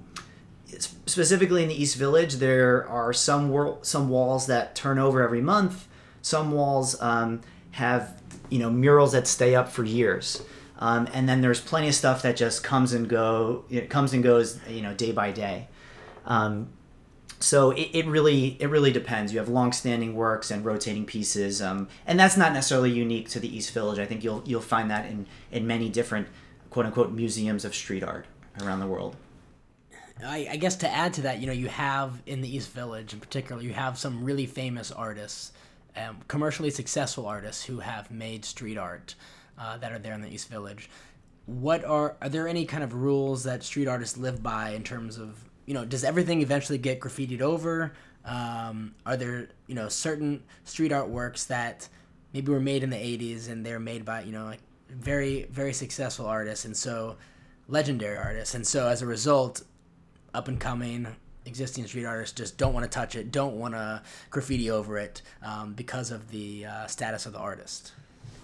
specifically 1.06 1.64
in 1.64 1.70
the 1.70 1.76
East 1.76 1.96
Village, 1.98 2.36
there 2.36 2.88
are 2.88 3.14
some 3.14 3.50
wor- 3.50 3.80
some 3.82 4.10
walls 4.10 4.48
that 4.48 4.76
turn 4.76 5.00
over 5.00 5.22
every 5.22 5.42
month. 5.42 5.88
Some 6.22 6.52
walls 6.52 7.00
um, 7.02 7.42
have 7.72 8.22
you 8.50 8.60
know 8.60 8.70
murals 8.70 9.12
that 9.14 9.28
stay 9.28 9.56
up 9.56 9.70
for 9.70 9.84
years, 9.84 10.44
um, 10.80 11.08
and 11.14 11.28
then 11.28 11.42
there's 11.42 11.62
plenty 11.62 11.88
of 11.88 11.96
stuff 11.96 12.22
that 12.22 12.36
just 12.36 12.64
comes 12.64 12.94
and 12.94 13.08
go. 13.08 13.66
It 13.70 13.90
comes 13.90 14.14
and 14.14 14.24
goes, 14.24 14.60
you 14.68 14.82
know, 14.82 14.94
day 14.94 15.12
by 15.12 15.32
day. 15.32 15.68
Um, 16.26 16.70
so 17.44 17.72
it, 17.72 17.90
it 17.92 18.06
really 18.06 18.56
it 18.62 18.68
really 18.68 18.94
depends. 18.94 19.34
You 19.34 19.40
have 19.40 19.50
long-standing 19.50 20.16
works 20.16 20.50
and 20.50 20.64
rotating 20.64 21.06
pieces, 21.06 21.62
um, 21.62 21.90
and 22.08 22.18
that's 22.18 22.38
not 22.38 22.54
necessarily 22.54 22.90
unique 22.90 23.28
to 23.30 23.40
the 23.42 23.54
East 23.54 23.74
Village. 23.74 24.00
I 24.00 24.06
think 24.06 24.24
you'll 24.24 24.42
you'll 24.46 24.62
find 24.62 24.90
that 24.90 25.06
in 25.08 25.26
in 25.52 25.68
many 25.68 25.90
different 25.90 26.30
quote 26.70 26.86
unquote 26.86 27.12
museums 27.12 27.66
of 27.66 27.76
street 27.76 28.02
art 28.02 28.28
around 28.62 28.80
the 28.80 28.88
world. 28.88 29.18
I, 30.24 30.48
I, 30.52 30.56
guess 30.56 30.78
to 30.78 30.90
add 30.90 31.16
to 31.16 31.22
that, 31.24 31.40
you 31.40 31.48
know, 31.48 31.54
you 31.54 31.68
have 31.68 32.22
in 32.26 32.40
the 32.40 32.56
East 32.56 32.70
Village 32.70 33.14
in 33.14 33.20
particular, 33.20 33.62
you 33.62 33.74
have 33.74 33.98
some 33.98 34.24
really 34.24 34.46
famous 34.46 34.90
artists, 34.90 35.52
um, 35.98 36.20
commercially 36.30 36.70
successful 36.70 37.26
artists 37.26 37.66
who 37.66 37.80
have 37.80 38.10
made 38.10 38.46
street 38.46 38.78
art 38.78 39.16
uh, 39.60 39.76
that 39.80 39.92
are 39.92 40.00
there 40.00 40.14
in 40.14 40.22
the 40.22 40.34
East 40.34 40.50
Village. 40.50 40.90
What 41.46 41.84
are 41.84 42.16
are 42.22 42.30
there 42.30 42.48
any 42.48 42.66
kind 42.66 42.86
of 42.86 42.94
rules 42.94 43.44
that 43.44 43.64
street 43.64 43.90
artists 43.90 44.18
live 44.18 44.42
by 44.42 44.70
in 44.70 44.84
terms 44.84 45.18
of 45.18 45.50
you 45.66 45.74
know 45.74 45.86
does 45.86 46.04
everything 46.04 46.42
eventually 46.42 46.78
get 46.78 47.00
graffitied 47.00 47.42
over? 47.42 47.94
Um, 48.26 48.96
are 49.06 49.18
there 49.18 49.50
you 49.68 49.76
know 49.76 49.90
certain 49.90 50.44
street 50.64 50.92
art 50.92 51.10
works 51.10 51.46
that 51.46 51.88
maybe 52.34 52.52
were 52.52 52.60
made 52.60 52.84
in 52.84 52.90
the 52.90 52.98
'80s 52.98 53.50
and 53.50 53.66
they're 53.66 53.80
made 53.80 54.06
by 54.06 54.22
you 54.22 54.32
know 54.32 54.46
like 54.46 54.62
very 54.90 55.44
very 55.52 55.74
successful 55.74 56.26
artists 56.26 56.66
and 56.66 56.76
so 56.76 57.18
legendary 57.68 58.18
artists 58.18 58.54
and 58.54 58.66
so 58.68 58.88
as 58.88 59.02
a 59.02 59.06
result 59.06 59.64
up 60.34 60.48
and 60.48 60.60
coming 60.60 61.08
existing 61.46 61.86
street 61.88 62.06
artists 62.06 62.36
just 62.36 62.58
don't 62.58 62.74
want 62.74 62.84
to 62.84 62.90
touch 62.90 63.16
it, 63.16 63.32
don't 63.32 63.56
want 63.56 63.74
to 63.74 64.02
graffiti 64.30 64.70
over 64.70 64.98
it 64.98 65.22
um, 65.42 65.74
because 65.74 66.12
of 66.12 66.30
the 66.32 66.66
uh, 66.66 66.88
status 66.88 67.26
of 67.26 67.34
the 67.34 67.40
artist. 67.40 67.92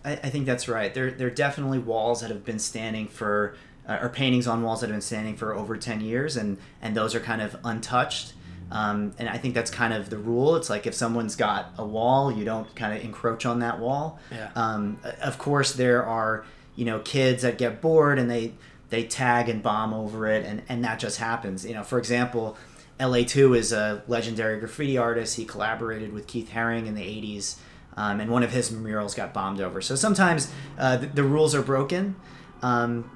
I, 0.04 0.14
I, 0.14 0.30
think 0.30 0.46
that's 0.46 0.68
right. 0.68 0.94
There, 0.94 1.12
there 1.12 1.28
are 1.28 1.32
definitely 1.32 1.80
walls 1.80 2.22
that 2.22 2.30
have 2.30 2.46
been 2.46 2.60
standing 2.60 3.08
for, 3.08 3.56
uh, 3.90 4.00
or 4.02 4.10
paintings 4.10 4.48
on 4.48 4.62
walls 4.62 4.82
that 4.82 4.88
have 4.88 4.94
been 4.94 5.02
standing 5.02 5.36
for 5.36 5.54
over 5.54 5.76
10 5.76 6.02
years, 6.02 6.38
and, 6.38 6.58
and 6.82 6.96
those 6.96 7.16
are 7.16 7.20
kind 7.20 7.42
of 7.42 7.58
untouched. 7.66 8.34
Um, 8.72 9.14
and 9.18 9.28
I 9.28 9.38
think 9.40 9.56
that's 9.56 9.72
kind 9.72 9.94
of 9.94 10.12
the 10.12 10.18
rule. 10.18 10.56
It's 10.56 10.70
like 10.70 10.86
if 10.86 10.94
someone's 10.94 11.36
got 11.36 11.74
a 11.78 11.86
wall, 11.86 12.32
you 12.32 12.46
don't 12.46 12.74
kind 12.76 12.96
of 12.96 13.04
encroach 13.04 13.46
on 13.46 13.60
that 13.60 13.80
wall. 13.80 14.20
Yeah. 14.32 14.52
Um, 14.56 15.00
of 15.22 15.40
course, 15.40 15.74
there 15.74 16.06
are 16.06 16.46
you 16.76 16.86
know 16.86 17.00
kids 17.00 17.42
that 17.42 17.58
get 17.58 17.82
bored 17.82 18.20
and 18.20 18.30
they 18.30 18.54
they 18.92 19.04
tag 19.04 19.50
and 19.50 19.64
bomb 19.64 19.92
over 19.94 20.28
it, 20.28 20.46
and, 20.46 20.62
and 20.70 20.84
that 20.84 21.00
just 21.00 21.18
happens. 21.18 21.66
You 21.66 21.74
know, 21.74 21.84
for 21.84 21.98
example, 21.98 22.58
LA2 23.00 23.58
is 23.58 23.72
a 23.72 24.04
legendary 24.08 24.60
graffiti 24.60 24.98
artist. 24.98 25.36
He 25.36 25.46
collaborated 25.46 26.14
with 26.14 26.28
Keith 26.28 26.52
Haring 26.54 26.86
in 26.86 26.96
the 26.96 27.02
80s, 27.02 27.56
um, 27.98 28.20
and 28.20 28.30
one 28.30 28.44
of 28.44 28.52
his 28.52 28.72
murals 28.72 29.16
got 29.16 29.34
bombed 29.34 29.62
over. 29.62 29.82
So 29.82 29.96
sometimes 29.96 30.52
uh, 30.78 30.98
the, 30.98 31.08
the, 31.08 31.24
rules 31.24 31.54
are 31.54 31.62
broken. 31.62 32.16
Um, 32.62 33.10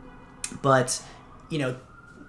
but, 0.62 1.01
you 1.50 1.60
know, 1.60 1.75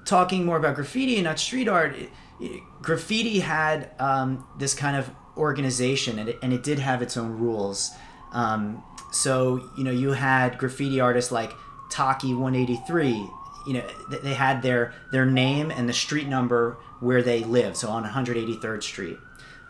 talking 0.04 0.44
more 0.44 0.56
about 0.56 0.74
graffiti 0.74 1.16
and 1.16 1.24
not 1.24 1.38
street 1.38 1.68
art, 1.68 1.94
it, 1.94 2.10
it, 2.40 2.62
graffiti 2.82 3.40
had 3.40 3.90
um, 3.98 4.46
this 4.58 4.74
kind 4.74 4.96
of 4.96 5.10
organization, 5.36 6.18
and 6.18 6.28
it, 6.28 6.38
and 6.42 6.52
it 6.52 6.62
did 6.62 6.78
have 6.78 7.02
its 7.02 7.16
own 7.16 7.38
rules. 7.38 7.90
Um, 8.32 8.82
so, 9.12 9.70
you 9.76 9.84
know, 9.84 9.90
you 9.90 10.12
had 10.12 10.58
graffiti 10.58 11.00
artists 11.00 11.30
like 11.30 11.52
Taki 11.90 12.34
183. 12.34 13.28
You 13.66 13.72
know, 13.72 13.86
they 14.22 14.34
had 14.34 14.62
their 14.62 14.92
their 15.10 15.24
name 15.24 15.70
and 15.70 15.88
the 15.88 15.92
street 15.92 16.26
number 16.26 16.76
where 17.00 17.22
they 17.22 17.44
live. 17.44 17.76
So 17.76 17.88
on 17.88 18.04
183rd 18.04 18.82
Street. 18.82 19.18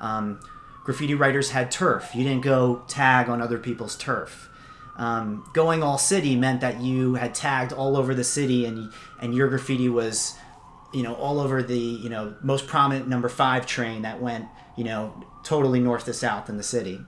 Um, 0.00 0.40
graffiti 0.84 1.14
writers 1.14 1.50
had 1.50 1.70
turf. 1.70 2.10
You 2.14 2.24
didn't 2.24 2.42
go 2.42 2.82
tag 2.88 3.28
on 3.28 3.40
other 3.40 3.58
people's 3.58 3.96
turf. 3.96 4.48
Um, 4.96 5.48
going 5.54 5.82
all 5.82 5.98
city 5.98 6.36
meant 6.36 6.60
that 6.60 6.80
you 6.80 7.14
had 7.14 7.34
tagged 7.34 7.72
all 7.72 7.96
over 7.96 8.14
the 8.14 8.22
city 8.22 8.64
and 8.64 8.92
and 9.20 9.34
your 9.34 9.48
graffiti 9.48 9.88
was 9.88 10.36
you 10.92 11.02
know 11.02 11.14
all 11.14 11.40
over 11.40 11.64
the 11.64 11.76
you 11.76 12.08
know 12.08 12.36
most 12.42 12.68
prominent 12.68 13.08
number 13.08 13.28
five 13.28 13.66
train 13.66 14.02
that 14.02 14.22
went 14.22 14.46
you 14.76 14.84
know 14.84 15.24
totally 15.42 15.80
north 15.80 16.04
to 16.04 16.12
south 16.12 16.48
in 16.48 16.56
the 16.58 16.62
city 16.62 17.00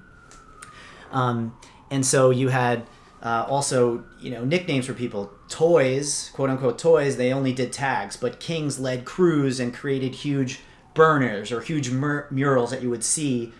um, 1.12 1.56
and 1.88 2.04
so 2.04 2.30
you 2.30 2.48
had 2.48 2.88
uh, 3.22 3.44
also, 3.48 4.04
you 4.20 4.30
know, 4.30 4.44
nicknames 4.44 4.86
for 4.86 4.94
people. 4.94 5.32
Toys, 5.48 6.30
quote 6.34 6.50
unquote 6.50 6.78
toys, 6.78 7.16
they 7.16 7.32
only 7.32 7.52
did 7.52 7.72
tags, 7.72 8.16
but 8.16 8.38
Kings 8.40 8.78
led 8.78 9.04
crews 9.04 9.58
and 9.58 9.74
created 9.74 10.14
huge 10.14 10.60
burners 10.94 11.50
or 11.50 11.60
huge 11.60 11.90
mur- 11.90 12.28
murals 12.30 12.70
that 12.70 12.82
you 12.82 12.90
would 12.90 13.04
see 13.04 13.52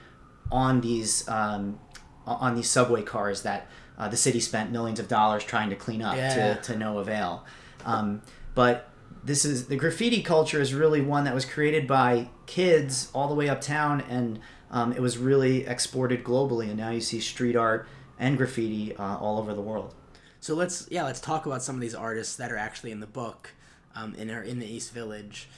on 0.53 0.81
these 0.83 1.29
um, 1.29 1.81
on 2.27 2.55
these 2.55 2.69
subway 2.69 3.03
cars 3.03 3.43
that 3.43 3.69
uh, 3.99 4.09
the 4.09 4.17
city 4.17 4.41
spent 4.41 4.71
millions 4.71 4.99
of 4.99 5.09
dollars 5.09 5.45
trying 5.45 5.71
to 5.71 5.77
clean 5.77 6.03
up 6.03 6.17
yeah. 6.17 6.55
to, 6.55 6.63
to 6.63 6.77
no 6.77 6.99
avail. 6.99 7.45
Um, 7.85 8.23
but 8.55 8.91
this 9.25 9.45
is 9.45 9.67
the 9.67 9.77
graffiti 9.77 10.23
culture 10.23 10.61
is 10.61 10.73
really 10.73 11.01
one 11.01 11.25
that 11.25 11.35
was 11.35 11.45
created 11.45 11.87
by 11.87 12.29
kids 12.47 13.11
all 13.13 13.29
the 13.29 13.35
way 13.35 13.49
uptown, 13.49 14.01
and 14.03 14.41
um, 14.71 14.93
it 14.93 15.01
was 15.01 15.19
really 15.19 15.67
exported 15.67 16.25
globally. 16.25 16.69
And 16.69 16.77
now 16.77 16.91
you 16.91 17.01
see 17.01 17.21
street 17.21 17.57
art 17.57 17.89
and 18.19 18.37
graffiti 18.37 18.97
uh, 18.97 19.19
all 19.19 19.39
over 19.39 19.53
the 19.53 19.61
world. 19.63 19.95
So 20.41 20.55
let's 20.55 20.87
yeah 20.91 21.05
let's 21.05 21.21
talk 21.21 21.47
about 21.47 21.63
some 21.63 21.75
of 21.75 21.81
these 21.81 21.95
artists 21.95 22.37
that 22.37 22.53
are 22.53 22.57
actually 22.57 22.93
in 22.93 23.01
the 23.01 23.07
book, 23.07 23.51
um, 23.95 24.15
and 24.19 24.31
are 24.31 24.43
in 24.43 24.59
the 24.59 24.67
East 24.67 24.93
Village. 24.93 25.49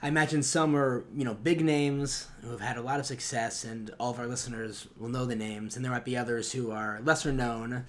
I 0.00 0.08
imagine 0.08 0.44
some 0.44 0.76
are 0.76 1.04
you 1.14 1.24
know 1.24 1.34
big 1.34 1.64
names 1.64 2.28
who 2.42 2.50
have 2.50 2.60
had 2.60 2.76
a 2.76 2.82
lot 2.82 3.00
of 3.00 3.06
success, 3.06 3.64
and 3.64 3.90
all 3.98 4.12
of 4.12 4.20
our 4.20 4.28
listeners 4.28 4.86
will 4.96 5.08
know 5.08 5.24
the 5.24 5.34
names. 5.34 5.74
And 5.74 5.84
there 5.84 5.90
might 5.90 6.04
be 6.04 6.16
others 6.16 6.52
who 6.52 6.70
are 6.70 7.00
lesser 7.04 7.32
known. 7.32 7.84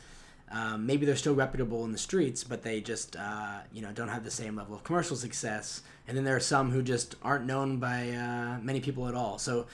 Um, 0.51 0.87
maybe 0.87 1.05
they're 1.05 1.15
still 1.15 1.35
reputable 1.35 1.85
in 1.85 1.91
the 1.91 1.99
streets, 1.99 2.43
but 2.43 2.63
they 2.63 2.81
just 2.81 3.15
uh, 3.15 3.59
you 3.71 3.83
know 3.83 3.91
don't 3.91 4.07
have 4.07 4.23
the 4.23 4.31
same 4.31 4.55
level 4.55 4.75
of 4.75 4.83
commercial 4.83 5.15
success. 5.15 5.83
And 6.07 6.17
then 6.17 6.23
there 6.23 6.35
are 6.35 6.39
some 6.39 6.71
who 6.71 6.81
just 6.81 7.15
aren't 7.21 7.45
known 7.45 7.77
by 7.77 8.09
uh, 8.09 8.59
many 8.59 8.81
people 8.81 9.07
at 9.07 9.13
all. 9.13 9.37
So 9.37 9.67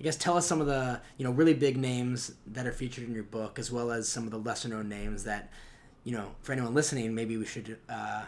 I 0.00 0.02
guess 0.02 0.16
tell 0.16 0.36
us 0.36 0.44
some 0.44 0.60
of 0.60 0.66
the 0.66 1.00
you 1.18 1.24
know 1.24 1.30
really 1.30 1.54
big 1.54 1.76
names 1.76 2.32
that 2.48 2.66
are 2.66 2.72
featured 2.72 3.04
in 3.04 3.14
your 3.14 3.22
book, 3.22 3.60
as 3.60 3.70
well 3.70 3.92
as 3.92 4.08
some 4.08 4.24
of 4.24 4.32
the 4.32 4.38
lesser 4.38 4.68
known 4.68 4.88
names 4.88 5.22
that 5.22 5.52
you 6.02 6.10
know 6.10 6.32
for 6.42 6.52
anyone 6.52 6.74
listening, 6.74 7.14
maybe 7.14 7.36
we 7.36 7.46
should 7.46 7.78
uh, 7.88 8.24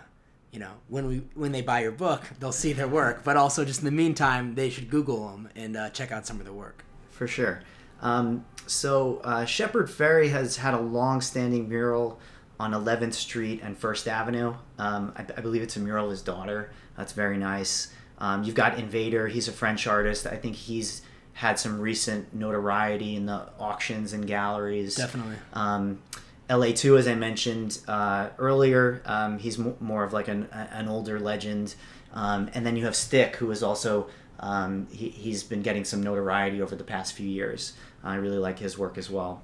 you 0.53 0.59
know 0.59 0.73
when 0.89 1.07
we 1.07 1.17
when 1.35 1.53
they 1.53 1.63
buy 1.63 1.81
your 1.81 1.93
book, 1.93 2.23
they'll 2.41 2.53
see 2.53 2.73
their 2.73 2.89
work, 2.89 3.25
but 3.25 3.37
also 3.37 3.65
just 3.65 3.81
in 3.81 3.85
the 3.85 3.91
meantime, 3.91 4.55
they 4.55 4.71
should 4.71 4.91
Google 4.91 5.29
them 5.29 5.49
and 5.55 5.77
uh, 5.77 5.91
check 5.91 6.13
out 6.13 6.27
some 6.27 6.39
of 6.39 6.45
their 6.45 6.55
work. 6.55 6.85
For 7.11 7.27
sure. 7.27 7.63
Um, 8.01 8.45
so 8.67 9.21
uh, 9.25 9.45
Shepard 9.45 9.89
Fairey 9.89 10.31
has 10.31 10.57
had 10.57 10.75
a 10.75 10.81
long-standing 10.81 11.69
mural 11.69 12.21
on 12.61 12.73
11th 12.73 13.15
Street 13.15 13.61
and 13.63 13.77
First 13.77 14.07
Avenue. 14.07 14.55
Um, 14.79 15.13
I, 15.17 15.23
I, 15.37 15.41
believe 15.41 15.63
it's 15.63 15.77
a 15.77 15.81
mural 15.81 16.07
of 16.07 16.11
his 16.11 16.23
daughter. 16.23 16.71
That's 16.97 17.13
very 17.13 17.39
nice. 17.39 17.93
Um, 18.19 18.43
you've 18.43 18.55
got 18.55 18.79
Invader. 18.79 19.29
He's 19.29 19.49
a 19.49 19.53
French 19.53 19.87
artist. 19.87 20.27
I 20.27 20.37
think 20.37 20.57
he's 20.57 21.03
had 21.35 21.59
some 21.59 21.81
recent 21.81 22.35
notoriety 22.35 23.15
in 23.15 23.27
the 23.27 23.49
auctions 23.61 24.13
and 24.13 24.27
galleries. 24.27 24.97
Definitely. 24.97 25.37
Um, 25.53 26.03
LA2, 26.49 26.99
as 26.99 27.07
I 27.07 27.15
mentioned 27.15 27.79
uh, 27.87 28.31
earlier, 28.39 29.03
um, 29.05 29.39
he's 29.39 29.59
m- 29.59 29.77
more 29.81 30.03
of 30.05 30.13
like 30.13 30.29
an, 30.29 30.49
an 30.53 30.89
older 30.89 31.21
legend. 31.21 31.75
Um, 32.15 32.51
and 32.55 32.65
then 32.65 32.77
you 32.77 32.87
have 32.87 32.97
Stick, 32.97 33.37
who 33.37 33.51
is 33.51 33.63
also, 33.63 34.09
um, 34.41 34.87
he, 34.91 35.11
he's 35.11 35.43
been 35.43 35.63
getting 35.63 35.85
some 35.85 36.03
notoriety 36.03 36.63
over 36.63 36.75
the 36.75 36.85
past 36.85 37.13
few 37.13 37.29
years. 37.29 37.75
I 38.03 38.15
really 38.15 38.39
like 38.39 38.59
his 38.59 38.79
work 38.79 38.97
as 38.97 39.11
well. 39.11 39.43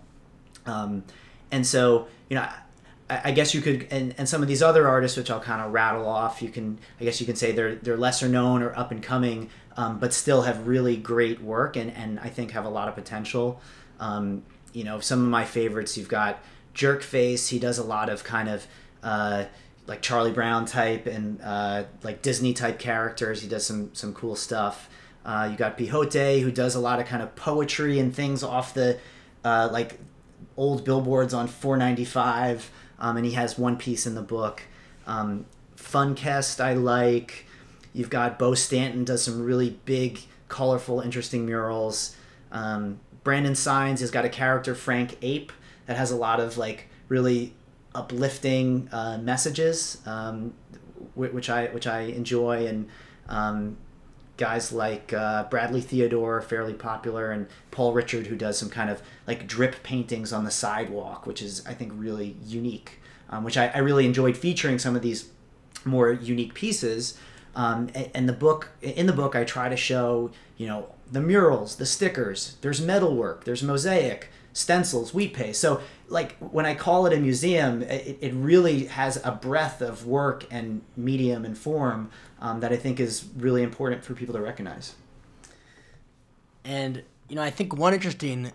Um, 0.64 1.04
and 1.50 1.66
so, 1.66 2.08
you 2.30 2.36
know, 2.36 2.48
I, 3.10 3.20
I 3.24 3.32
guess 3.32 3.54
you 3.54 3.60
could, 3.60 3.86
and, 3.90 4.14
and 4.16 4.26
some 4.26 4.40
of 4.40 4.48
these 4.48 4.62
other 4.62 4.88
artists, 4.88 5.18
which 5.18 5.30
I'll 5.30 5.40
kind 5.40 5.60
of 5.60 5.72
rattle 5.72 6.06
off, 6.06 6.40
you 6.40 6.48
can, 6.48 6.78
I 6.98 7.04
guess 7.04 7.20
you 7.20 7.26
can 7.26 7.36
say 7.36 7.52
they're, 7.52 7.74
they're 7.74 7.98
lesser 7.98 8.28
known 8.28 8.62
or 8.62 8.74
up 8.78 8.92
and 8.92 9.02
coming, 9.02 9.50
um, 9.76 9.98
but 9.98 10.14
still 10.14 10.42
have 10.42 10.66
really 10.66 10.96
great 10.96 11.42
work 11.42 11.76
and, 11.76 11.90
and 11.92 12.18
I 12.18 12.30
think 12.30 12.52
have 12.52 12.64
a 12.64 12.70
lot 12.70 12.88
of 12.88 12.94
potential. 12.94 13.60
Um, 14.00 14.42
you 14.72 14.84
know, 14.84 15.00
some 15.00 15.22
of 15.22 15.28
my 15.28 15.44
favorites, 15.44 15.98
you've 15.98 16.08
got 16.08 16.42
Jerkface. 16.74 17.48
He 17.48 17.58
does 17.58 17.78
a 17.78 17.84
lot 17.84 18.08
of 18.08 18.24
kind 18.24 18.48
of 18.48 18.66
uh, 19.02 19.44
like 19.86 20.02
Charlie 20.02 20.32
Brown 20.32 20.66
type 20.66 21.06
and 21.06 21.40
uh, 21.42 21.84
like 22.02 22.22
Disney 22.22 22.52
type 22.52 22.78
characters. 22.78 23.42
He 23.42 23.48
does 23.48 23.66
some 23.66 23.94
some 23.94 24.12
cool 24.14 24.36
stuff. 24.36 24.88
Uh, 25.24 25.48
you 25.50 25.56
got 25.56 25.78
Pijote, 25.78 26.42
who 26.42 26.50
does 26.50 26.74
a 26.74 26.80
lot 26.80 27.00
of 27.00 27.06
kind 27.06 27.22
of 27.22 27.34
poetry 27.34 27.98
and 27.98 28.14
things 28.14 28.42
off 28.42 28.74
the 28.74 28.98
uh, 29.44 29.68
like 29.72 29.98
old 30.56 30.84
billboards 30.84 31.32
on 31.32 31.48
495, 31.48 32.70
um, 32.98 33.16
and 33.16 33.24
he 33.26 33.32
has 33.32 33.58
one 33.58 33.76
piece 33.76 34.06
in 34.06 34.14
the 34.14 34.22
book. 34.22 34.62
Um, 35.06 35.46
Funcast, 35.76 36.62
I 36.62 36.74
like. 36.74 37.46
You've 37.92 38.10
got 38.10 38.38
Bo 38.38 38.54
Stanton 38.54 39.04
does 39.04 39.22
some 39.22 39.42
really 39.42 39.78
big, 39.84 40.20
colorful, 40.48 41.00
interesting 41.00 41.46
murals. 41.46 42.16
Um, 42.50 43.00
Brandon 43.22 43.54
Sines 43.54 44.00
has 44.00 44.10
got 44.10 44.24
a 44.24 44.28
character 44.28 44.74
Frank 44.74 45.16
Ape 45.22 45.52
that 45.86 45.96
has 45.96 46.10
a 46.10 46.16
lot 46.16 46.40
of 46.40 46.56
like 46.58 46.88
really 47.08 47.54
uplifting 47.94 48.88
uh, 48.92 49.18
messages, 49.18 49.98
um, 50.06 50.54
which 51.14 51.48
I 51.50 51.66
which 51.66 51.86
I 51.86 52.00
enjoy 52.02 52.66
and 52.66 52.88
um, 53.28 53.76
guys 54.36 54.72
like 54.72 55.12
uh, 55.12 55.44
Bradley 55.44 55.80
Theodore, 55.80 56.40
fairly 56.40 56.74
popular, 56.74 57.30
and 57.30 57.46
Paul 57.70 57.92
Richard, 57.92 58.26
who 58.26 58.36
does 58.36 58.58
some 58.58 58.70
kind 58.70 58.90
of 58.90 59.02
like 59.26 59.46
drip 59.46 59.82
paintings 59.82 60.32
on 60.32 60.44
the 60.44 60.50
sidewalk, 60.50 61.26
which 61.26 61.42
is 61.42 61.64
I 61.66 61.74
think 61.74 61.92
really 61.94 62.36
unique. 62.44 63.00
Um, 63.30 63.42
which 63.42 63.56
I, 63.56 63.68
I 63.68 63.78
really 63.78 64.04
enjoyed 64.04 64.36
featuring 64.36 64.78
some 64.78 64.94
of 64.94 65.02
these 65.02 65.30
more 65.84 66.12
unique 66.12 66.54
pieces. 66.54 67.18
Um, 67.56 67.90
and, 67.94 68.10
and 68.14 68.28
the 68.28 68.34
book 68.34 68.70
in 68.82 69.06
the 69.06 69.12
book, 69.12 69.34
I 69.34 69.44
try 69.44 69.68
to 69.68 69.76
show 69.76 70.30
you 70.56 70.66
know 70.66 70.90
the 71.10 71.20
murals, 71.20 71.76
the 71.76 71.86
stickers. 71.86 72.56
There's 72.60 72.80
metalwork, 72.80 73.44
there's 73.44 73.62
mosaic, 73.62 74.30
stencils, 74.54 75.12
wheat 75.12 75.34
paste. 75.34 75.60
So 75.60 75.82
like 76.08 76.36
when 76.38 76.64
I 76.64 76.74
call 76.74 77.04
it 77.04 77.12
a 77.12 77.18
museum, 77.18 77.82
it, 77.82 78.16
it 78.22 78.32
really 78.32 78.86
has 78.86 79.20
a 79.22 79.32
breadth 79.32 79.82
of 79.82 80.06
work 80.06 80.46
and 80.50 80.80
medium 80.96 81.44
and 81.44 81.58
form 81.58 82.10
um, 82.40 82.60
that 82.60 82.72
I 82.72 82.76
think 82.76 82.98
is 82.98 83.26
really 83.36 83.62
important 83.62 84.02
for 84.02 84.14
people 84.14 84.34
to 84.34 84.40
recognize. 84.40 84.94
And 86.64 87.02
you 87.28 87.36
know, 87.36 87.42
I 87.42 87.50
think 87.50 87.76
one 87.76 87.92
interesting 87.92 88.52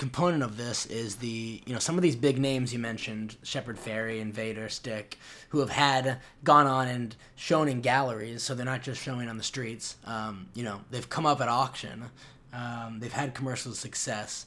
component 0.00 0.42
of 0.42 0.56
this 0.56 0.86
is 0.86 1.16
the 1.16 1.62
you 1.66 1.74
know 1.74 1.78
some 1.78 1.96
of 1.96 2.02
these 2.02 2.16
big 2.16 2.38
names 2.38 2.72
you 2.72 2.78
mentioned 2.78 3.36
Shepard 3.42 3.76
Fairey 3.76 4.22
and 4.22 4.32
Vader 4.32 4.70
Stick 4.70 5.18
who 5.50 5.58
have 5.58 5.68
had 5.68 6.18
gone 6.42 6.66
on 6.66 6.88
and 6.88 7.14
shown 7.36 7.68
in 7.68 7.82
galleries 7.82 8.42
so 8.42 8.54
they're 8.54 8.64
not 8.64 8.80
just 8.80 9.02
showing 9.02 9.28
on 9.28 9.36
the 9.36 9.42
streets 9.42 9.96
um, 10.06 10.48
you 10.54 10.62
know 10.62 10.80
they've 10.90 11.10
come 11.10 11.26
up 11.26 11.42
at 11.42 11.48
auction 11.48 12.06
um, 12.54 12.96
they've 12.98 13.12
had 13.12 13.34
commercial 13.34 13.74
success 13.74 14.46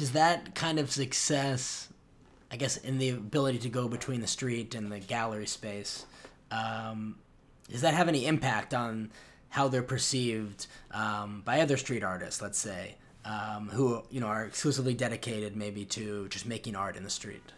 does 0.00 0.12
that 0.12 0.54
kind 0.54 0.78
of 0.78 0.90
success 0.90 1.88
I 2.52 2.56
guess 2.56 2.76
in 2.78 2.98
the 2.98 3.10
ability 3.10 3.58
to 3.60 3.68
go 3.68 3.86
between 3.86 4.20
the 4.20 4.26
street 4.26 4.74
and 4.74 4.90
the 4.90 4.98
gallery 4.98 5.46
space 5.46 6.06
um, 6.50 7.16
does 7.70 7.82
that 7.82 7.94
have 7.94 8.08
any 8.08 8.26
impact 8.26 8.74
on 8.74 9.10
how 9.50 9.68
they're 9.68 9.82
perceived 9.82 10.66
um, 10.90 11.42
by 11.44 11.60
other 11.60 11.76
street 11.76 12.02
artists 12.02 12.42
let's 12.42 12.58
say 12.58 12.96
um, 13.24 13.68
who 13.72 14.02
you 14.10 14.20
know 14.20 14.26
are 14.26 14.44
exclusively 14.44 14.94
dedicated 14.94 15.56
maybe 15.56 15.84
to 15.84 16.28
just 16.28 16.46
making 16.46 16.76
art 16.76 16.96
in 16.96 17.04
the 17.04 17.10
street. 17.10 17.52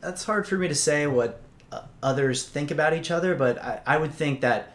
That's 0.00 0.24
hard 0.24 0.46
for 0.46 0.56
me 0.56 0.68
to 0.68 0.74
say 0.74 1.06
what 1.06 1.40
uh, 1.72 1.82
others 2.02 2.44
think 2.44 2.70
about 2.70 2.92
each 2.92 3.10
other, 3.10 3.34
but 3.34 3.62
I, 3.62 3.80
I 3.86 3.96
would 3.96 4.12
think 4.12 4.40
that 4.40 4.74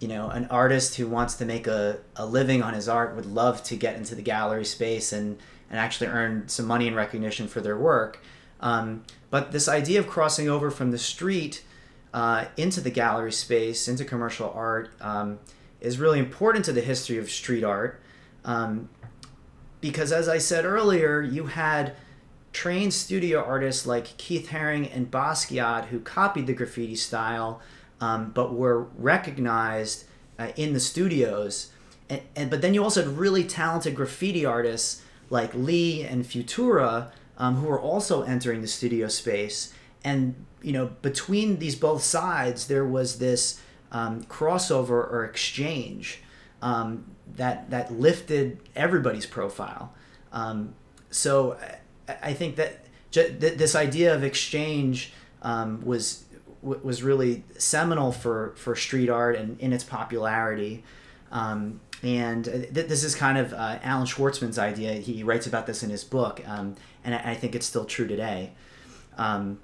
you 0.00 0.08
know 0.08 0.28
an 0.28 0.46
artist 0.46 0.96
who 0.96 1.06
wants 1.06 1.34
to 1.34 1.44
make 1.44 1.66
a, 1.66 1.98
a 2.16 2.26
living 2.26 2.62
on 2.62 2.74
his 2.74 2.88
art 2.88 3.14
would 3.16 3.26
love 3.26 3.62
to 3.64 3.76
get 3.76 3.96
into 3.96 4.14
the 4.14 4.22
gallery 4.22 4.64
space 4.64 5.12
and 5.12 5.38
and 5.70 5.78
actually 5.78 6.08
earn 6.08 6.48
some 6.48 6.66
money 6.66 6.86
and 6.86 6.96
recognition 6.96 7.48
for 7.48 7.60
their 7.60 7.76
work. 7.76 8.20
Um, 8.60 9.04
but 9.30 9.52
this 9.52 9.68
idea 9.68 10.00
of 10.00 10.08
crossing 10.08 10.48
over 10.48 10.70
from 10.70 10.90
the 10.90 10.98
street 10.98 11.62
uh, 12.12 12.46
into 12.56 12.80
the 12.80 12.90
gallery 12.90 13.32
space, 13.32 13.88
into 13.88 14.04
commercial 14.04 14.52
art, 14.54 14.90
um, 15.00 15.38
is 15.80 15.98
really 15.98 16.18
important 16.18 16.64
to 16.66 16.72
the 16.72 16.80
history 16.80 17.16
of 17.16 17.30
street 17.30 17.64
art. 17.64 18.00
Um, 18.44 18.88
because 19.80 20.12
as 20.12 20.28
I 20.28 20.38
said 20.38 20.64
earlier, 20.64 21.22
you 21.22 21.46
had 21.46 21.94
trained 22.52 22.92
studio 22.92 23.42
artists 23.42 23.86
like 23.86 24.16
Keith 24.18 24.48
Haring 24.48 24.94
and 24.94 25.10
Basquiat 25.10 25.86
who 25.86 26.00
copied 26.00 26.46
the 26.46 26.52
graffiti 26.52 26.96
style, 26.96 27.60
um, 28.00 28.32
but 28.32 28.52
were 28.52 28.82
recognized 28.98 30.04
uh, 30.38 30.48
in 30.56 30.72
the 30.72 30.80
studios. 30.80 31.72
And, 32.08 32.22
and, 32.34 32.50
but 32.50 32.60
then 32.60 32.74
you 32.74 32.82
also 32.82 33.04
had 33.04 33.16
really 33.16 33.44
talented 33.44 33.94
graffiti 33.94 34.44
artists 34.44 35.02
like 35.30 35.54
Lee 35.54 36.02
and 36.02 36.24
Futura 36.24 37.12
um, 37.40 37.56
who 37.56 37.66
were 37.66 37.80
also 37.80 38.22
entering 38.22 38.60
the 38.60 38.68
studio 38.68 39.08
space. 39.08 39.72
And 40.04 40.46
you 40.62 40.72
know, 40.72 40.90
between 41.00 41.58
these 41.58 41.74
both 41.74 42.02
sides, 42.02 42.66
there 42.66 42.84
was 42.84 43.18
this 43.18 43.60
um, 43.90 44.22
crossover 44.24 44.90
or 44.90 45.24
exchange 45.24 46.20
um, 46.60 47.06
that 47.36 47.70
that 47.70 47.92
lifted 47.92 48.60
everybody's 48.76 49.26
profile. 49.26 49.94
Um, 50.32 50.74
so 51.10 51.56
I, 52.06 52.16
I, 52.22 52.32
think 52.34 52.56
that 52.56 52.84
j- 53.10 53.34
th- 53.34 53.56
this 53.56 53.74
idea 53.74 54.14
of 54.14 54.22
exchange 54.22 55.12
um, 55.42 55.84
was 55.84 56.24
w- 56.62 56.80
was 56.84 57.02
really 57.02 57.42
seminal 57.56 58.12
for 58.12 58.52
for 58.56 58.76
street 58.76 59.08
art 59.08 59.36
and 59.36 59.58
in 59.58 59.72
its 59.72 59.82
popularity. 59.82 60.84
Um, 61.32 61.80
and 62.02 62.44
th- 62.44 62.72
this 62.72 63.04
is 63.04 63.14
kind 63.14 63.36
of 63.38 63.52
uh, 63.52 63.78
Allan 63.82 64.06
Schwartzman's 64.06 64.58
idea. 64.58 64.94
He 64.94 65.22
writes 65.22 65.46
about 65.46 65.66
this 65.66 65.82
in 65.82 65.90
his 65.90 66.04
book, 66.04 66.42
um, 66.46 66.76
and 67.04 67.14
I, 67.14 67.32
I, 67.32 67.34
think 67.34 67.54
it's 67.54 67.66
still 67.66 67.84
true 67.84 68.06
today. 68.06 68.52
Um, 69.18 69.60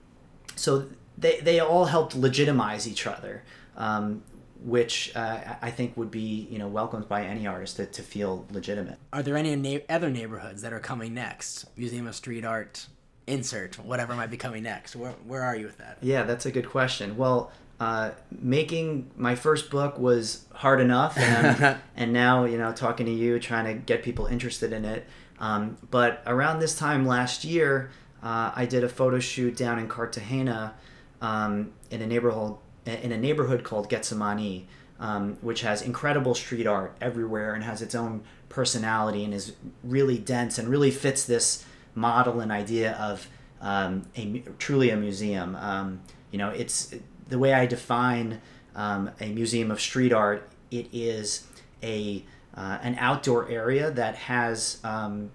so 0.55 0.87
they, 1.17 1.41
they 1.41 1.61
all 1.61 1.87
helped 1.87 2.15
legitimize 2.15 2.87
each 2.87 3.07
other. 3.07 3.43
Um, 3.77 4.23
which 4.65 5.15
uh, 5.15 5.57
I 5.61 5.71
think 5.71 5.97
would 5.97 6.11
be 6.11 6.49
you 6.51 6.59
know 6.59 6.67
welcomed 6.67 7.09
by 7.09 7.25
any 7.25 7.47
artist 7.47 7.77
to, 7.77 7.87
to 7.87 8.03
feel 8.03 8.47
legitimate. 8.51 8.99
Are 9.13 9.23
there 9.23 9.37
any 9.37 9.55
na- 9.55 9.85
other 9.89 10.11
neighborhoods 10.11 10.63
that 10.63 10.73
are 10.73 10.81
coming 10.81 11.15
next? 11.15 11.67
Museum 11.77 12.07
of 12.07 12.15
Street 12.15 12.45
Art, 12.45 12.87
insert 13.27 13.79
whatever 13.79 14.15
might 14.15 14.31
be 14.31 14.37
coming 14.37 14.63
next. 14.63 14.97
Where 14.97 15.13
where 15.27 15.43
are 15.43 15.55
you 15.55 15.67
with 15.67 15.79
that? 15.79 15.99
Yeah, 16.01 16.23
that's 16.23 16.47
a 16.47 16.51
good 16.51 16.69
question. 16.69 17.17
Well. 17.17 17.53
Uh, 17.79 18.11
making 18.31 19.11
my 19.17 19.35
first 19.35 19.71
book 19.71 19.99
was 19.99 20.47
hard 20.55 20.81
enough, 20.81 21.19
and, 21.19 21.79
and 21.97 22.13
now 22.13 22.45
you 22.45 22.57
know 22.57 22.73
talking 22.73 23.07
to 23.07 23.13
you, 23.13 23.39
trying 23.39 23.67
to 23.67 23.75
get 23.75 24.03
people 24.03 24.27
interested 24.27 24.73
in 24.73 24.85
it. 24.85 25.07
Um, 25.39 25.77
but 25.91 26.23
around 26.27 26.61
this 26.61 26.79
time 26.79 27.07
last 27.07 27.45
year, 27.45 27.91
uh, 28.23 28.53
I 28.55 28.67
did 28.67 28.83
a 28.83 28.89
photo 28.89 29.19
shoot 29.19 29.57
down 29.57 29.79
in 29.79 29.89
Cartagena 29.89 30.75
um, 31.21 31.73
in 31.91 32.01
a 32.03 32.07
neighborhood 32.07 32.57
in 32.87 33.13
a 33.13 33.19
neighborhood 33.19 33.65
called 33.65 33.91
Getsemani, 33.91 34.65
um, 35.01 35.37
which 35.41 35.63
has 35.63 35.83
incredible 35.83 36.35
street 36.35 36.67
art 36.67 36.97
everywhere 37.01 37.55
and 37.55 37.65
has 37.65 37.83
its 37.83 37.95
own 37.95 38.23
personality 38.49 39.25
and 39.25 39.35
is 39.35 39.55
really 39.83 40.19
dense 40.19 40.57
and 40.59 40.69
really 40.69 40.91
fits 40.91 41.25
this 41.25 41.65
model 41.95 42.41
and 42.41 42.53
idea 42.53 42.93
of 42.93 43.29
um, 43.61 44.07
a 44.17 44.43
truly 44.59 44.91
a 44.91 44.97
museum. 44.97 45.57
Um, 45.57 46.01
you 46.31 46.39
know, 46.39 46.51
it's 46.51 46.95
the 47.29 47.39
way 47.39 47.53
I 47.53 47.67
define 47.67 48.41
um, 48.75 49.11
a 49.21 49.33
museum 49.33 49.71
of 49.71 49.81
street 49.81 50.13
art. 50.13 50.49
It 50.71 50.89
is 50.93 51.47
a 51.83 52.25
uh, 52.55 52.79
an 52.83 52.97
outdoor 52.99 53.49
area 53.51 53.91
that 53.91 54.15
has 54.17 54.79
um, 54.83 55.31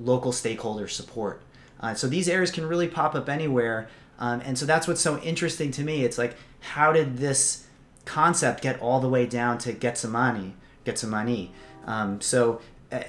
local 0.00 0.32
stakeholder 0.32 0.88
support. 0.88 1.42
Uh, 1.80 1.94
so 1.94 2.08
these 2.08 2.28
areas 2.28 2.50
can 2.50 2.66
really 2.66 2.88
pop 2.88 3.14
up 3.14 3.28
anywhere. 3.28 3.88
Um, 4.18 4.40
and 4.44 4.58
so 4.58 4.66
that's 4.66 4.88
what's 4.88 5.00
so 5.00 5.18
interesting 5.20 5.70
to 5.72 5.82
me. 5.82 6.04
It's 6.04 6.18
like 6.18 6.36
how 6.60 6.92
did 6.92 7.18
this 7.18 7.66
concept 8.04 8.62
get 8.62 8.80
all 8.80 9.00
the 9.00 9.08
way 9.08 9.26
down 9.26 9.58
to 9.58 9.72
Getsemani, 9.72 10.52
get 10.84 10.98
some 10.98 11.10
money? 11.10 11.52
Um, 11.86 12.20
so 12.20 12.60
uh, 12.90 13.00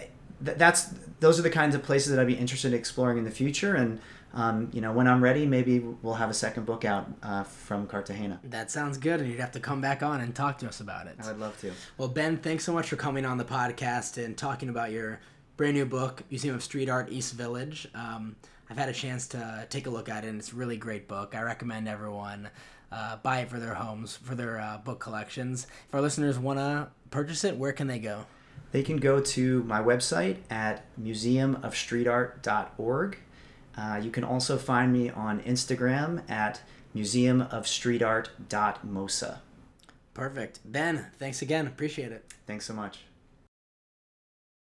th- 0.43 0.57
that's 0.57 0.93
those 1.19 1.39
are 1.39 1.43
the 1.43 1.49
kinds 1.49 1.73
of 1.73 1.83
places 1.83 2.11
that 2.11 2.19
I'd 2.19 2.27
be 2.27 2.35
interested 2.35 2.73
in 2.73 2.79
exploring 2.79 3.17
in 3.17 3.23
the 3.23 3.31
future. 3.31 3.75
And 3.75 3.99
um, 4.35 4.69
you 4.73 4.81
know, 4.81 4.91
when 4.91 5.07
I'm 5.07 5.23
ready, 5.23 5.45
maybe 5.45 5.79
we'll 5.79 6.15
have 6.15 6.29
a 6.29 6.33
second 6.33 6.65
book 6.65 6.83
out 6.83 7.07
uh, 7.23 7.43
from 7.43 7.87
Cartagena. 7.87 8.41
That 8.43 8.69
sounds 8.69 8.97
good, 8.97 9.21
and 9.21 9.31
you'd 9.31 9.39
have 9.39 9.53
to 9.53 9.61
come 9.61 9.79
back 9.79 10.03
on 10.03 10.19
and 10.19 10.35
talk 10.35 10.57
to 10.59 10.67
us 10.67 10.81
about 10.81 11.07
it. 11.07 11.15
I 11.23 11.27
would 11.27 11.39
love 11.39 11.57
to. 11.61 11.71
Well, 11.97 12.09
Ben, 12.09 12.37
thanks 12.37 12.65
so 12.65 12.73
much 12.73 12.89
for 12.89 12.97
coming 12.97 13.25
on 13.25 13.37
the 13.37 13.45
podcast 13.45 14.21
and 14.23 14.37
talking 14.37 14.67
about 14.67 14.91
your 14.91 15.21
brand 15.55 15.75
new 15.75 15.85
book, 15.85 16.23
Museum 16.29 16.53
of 16.53 16.63
Street 16.63 16.89
Art 16.89 17.09
East 17.09 17.33
Village. 17.33 17.87
Um, 17.95 18.35
I've 18.69 18.77
had 18.77 18.89
a 18.89 18.93
chance 18.93 19.25
to 19.29 19.65
take 19.69 19.87
a 19.87 19.89
look 19.89 20.09
at 20.09 20.25
it, 20.25 20.27
and 20.27 20.39
it's 20.39 20.51
a 20.51 20.55
really 20.55 20.75
great 20.75 21.07
book. 21.07 21.33
I 21.33 21.41
recommend 21.41 21.87
everyone 21.87 22.49
uh, 22.91 23.15
buy 23.17 23.39
it 23.39 23.49
for 23.49 23.59
their 23.59 23.75
homes, 23.75 24.17
for 24.17 24.35
their 24.35 24.59
uh, 24.59 24.79
book 24.79 24.99
collections. 24.99 25.65
If 25.87 25.95
our 25.95 26.01
listeners 26.01 26.37
want 26.37 26.59
to 26.59 26.89
purchase 27.09 27.45
it, 27.45 27.55
where 27.57 27.71
can 27.71 27.87
they 27.87 27.99
go? 27.99 28.25
They 28.71 28.83
can 28.83 28.97
go 28.97 29.21
to 29.21 29.63
my 29.63 29.81
website 29.81 30.37
at 30.49 30.83
museumofstreetart.org. 31.01 33.17
Uh, 33.77 33.99
you 34.01 34.09
can 34.11 34.23
also 34.23 34.57
find 34.57 34.93
me 34.93 35.09
on 35.09 35.41
Instagram 35.41 36.23
at 36.29 36.61
museumofstreetart.mosa. 36.95 39.39
Perfect. 40.13 40.59
Ben, 40.63 41.07
thanks 41.19 41.41
again. 41.41 41.67
Appreciate 41.67 42.13
it. 42.13 42.23
Thanks 42.47 42.65
so 42.65 42.73
much. 42.73 42.99